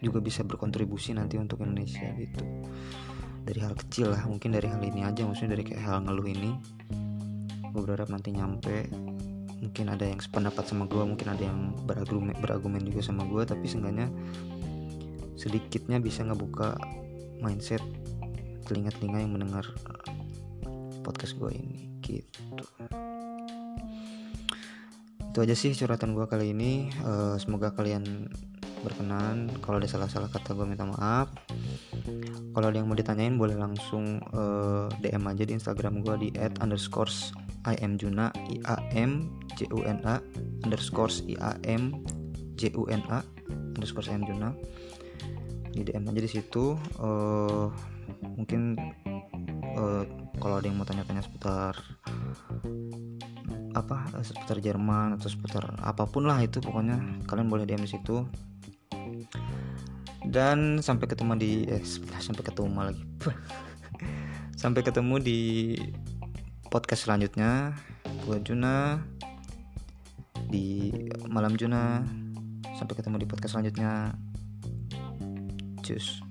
juga 0.00 0.22
bisa 0.22 0.46
berkontribusi 0.46 1.12
nanti 1.12 1.36
untuk 1.36 1.60
Indonesia 1.60 2.06
gitu 2.14 2.42
dari 3.48 3.64
hal 3.64 3.72
kecil 3.72 4.12
lah 4.12 4.28
mungkin 4.28 4.52
dari 4.52 4.68
hal 4.68 4.76
ini 4.84 5.08
aja 5.08 5.24
maksudnya 5.24 5.56
dari 5.56 5.64
kayak 5.64 5.80
hal 5.80 6.04
ngeluh 6.04 6.28
ini. 6.28 6.52
Gue 7.72 7.80
berharap 7.80 8.12
nanti 8.12 8.36
nyampe. 8.36 8.84
Mungkin 9.58 9.88
ada 9.88 10.04
yang 10.04 10.20
sependapat 10.20 10.68
sama 10.68 10.84
gue 10.84 11.00
mungkin 11.02 11.32
ada 11.32 11.48
yang 11.48 11.72
berargumen 11.88 12.36
berargumen 12.38 12.84
juga 12.84 13.02
sama 13.02 13.26
gue 13.26 13.42
tapi 13.42 13.66
seenggaknya 13.66 14.06
sedikitnya 15.34 15.98
bisa 15.98 16.22
ngebuka 16.22 16.78
mindset 17.42 17.82
telinga-telinga 18.70 19.18
yang 19.18 19.32
mendengar 19.34 19.64
podcast 21.02 21.34
gue 21.40 21.50
ini 21.56 21.88
gitu. 22.04 22.64
Itu 25.32 25.38
aja 25.40 25.54
sih 25.56 25.72
curhatan 25.72 26.12
gue 26.12 26.26
kali 26.28 26.52
ini. 26.52 26.92
Uh, 27.00 27.34
semoga 27.40 27.72
kalian 27.72 28.28
berkenan. 28.84 29.50
Kalau 29.64 29.80
ada 29.80 29.88
salah-salah 29.88 30.28
kata 30.30 30.54
gue 30.54 30.66
minta 30.68 30.86
maaf 30.86 31.32
kalau 32.52 32.74
ada 32.74 32.78
yang 32.80 32.88
mau 32.90 32.98
ditanyain 32.98 33.38
boleh 33.38 33.54
langsung 33.54 34.18
uh, 34.34 34.90
eh, 35.02 35.10
DM 35.14 35.24
aja 35.30 35.44
di 35.46 35.52
Instagram 35.54 36.02
gue 36.02 36.14
di 36.18 36.28
at 36.38 36.58
underscores 36.58 37.30
imjuna 37.68 38.32
i 38.48 38.56
a 38.64 38.80
m 38.96 39.28
j 39.60 39.68
u 39.68 39.84
n 39.84 40.00
a 40.08 40.16
underscores 40.64 41.20
i 41.28 41.36
a 41.36 41.52
m 41.68 42.00
j 42.56 42.72
u 42.72 42.88
n 42.88 43.02
a 43.12 43.20
underscores 43.76 44.08
imjuna 44.08 44.56
di 45.78 45.86
DM 45.86 46.10
aja 46.10 46.20
di 46.24 46.30
situ 46.30 46.74
uh, 46.98 47.70
mungkin 48.34 48.74
uh, 49.78 50.02
kalau 50.42 50.58
ada 50.58 50.66
yang 50.66 50.80
mau 50.80 50.88
tanya-tanya 50.88 51.22
seputar 51.22 51.78
apa 53.76 54.10
seputar 54.26 54.58
Jerman 54.58 55.14
atau 55.14 55.30
seputar 55.30 55.78
apa 55.78 56.08
pun 56.08 56.26
lah 56.26 56.42
itu 56.42 56.58
pokoknya 56.58 57.22
kalian 57.30 57.46
boleh 57.46 57.68
DM 57.68 57.84
di 57.86 57.90
situ 57.94 58.26
dan 60.28 60.84
sampai 60.84 61.08
ketemu 61.08 61.32
di 61.40 61.52
eh 61.72 61.80
sampai 62.20 62.44
ketemu 62.44 62.80
lagi. 62.92 63.04
Sampai 64.58 64.82
ketemu 64.82 65.22
di 65.22 65.40
podcast 66.66 67.06
selanjutnya. 67.06 67.78
Buat 68.26 68.42
Juna 68.42 68.98
di 70.50 70.90
malam 71.30 71.54
Juna. 71.54 72.02
Sampai 72.74 72.98
ketemu 72.98 73.22
di 73.22 73.26
podcast 73.30 73.54
selanjutnya. 73.54 74.18
Cus 75.86 76.27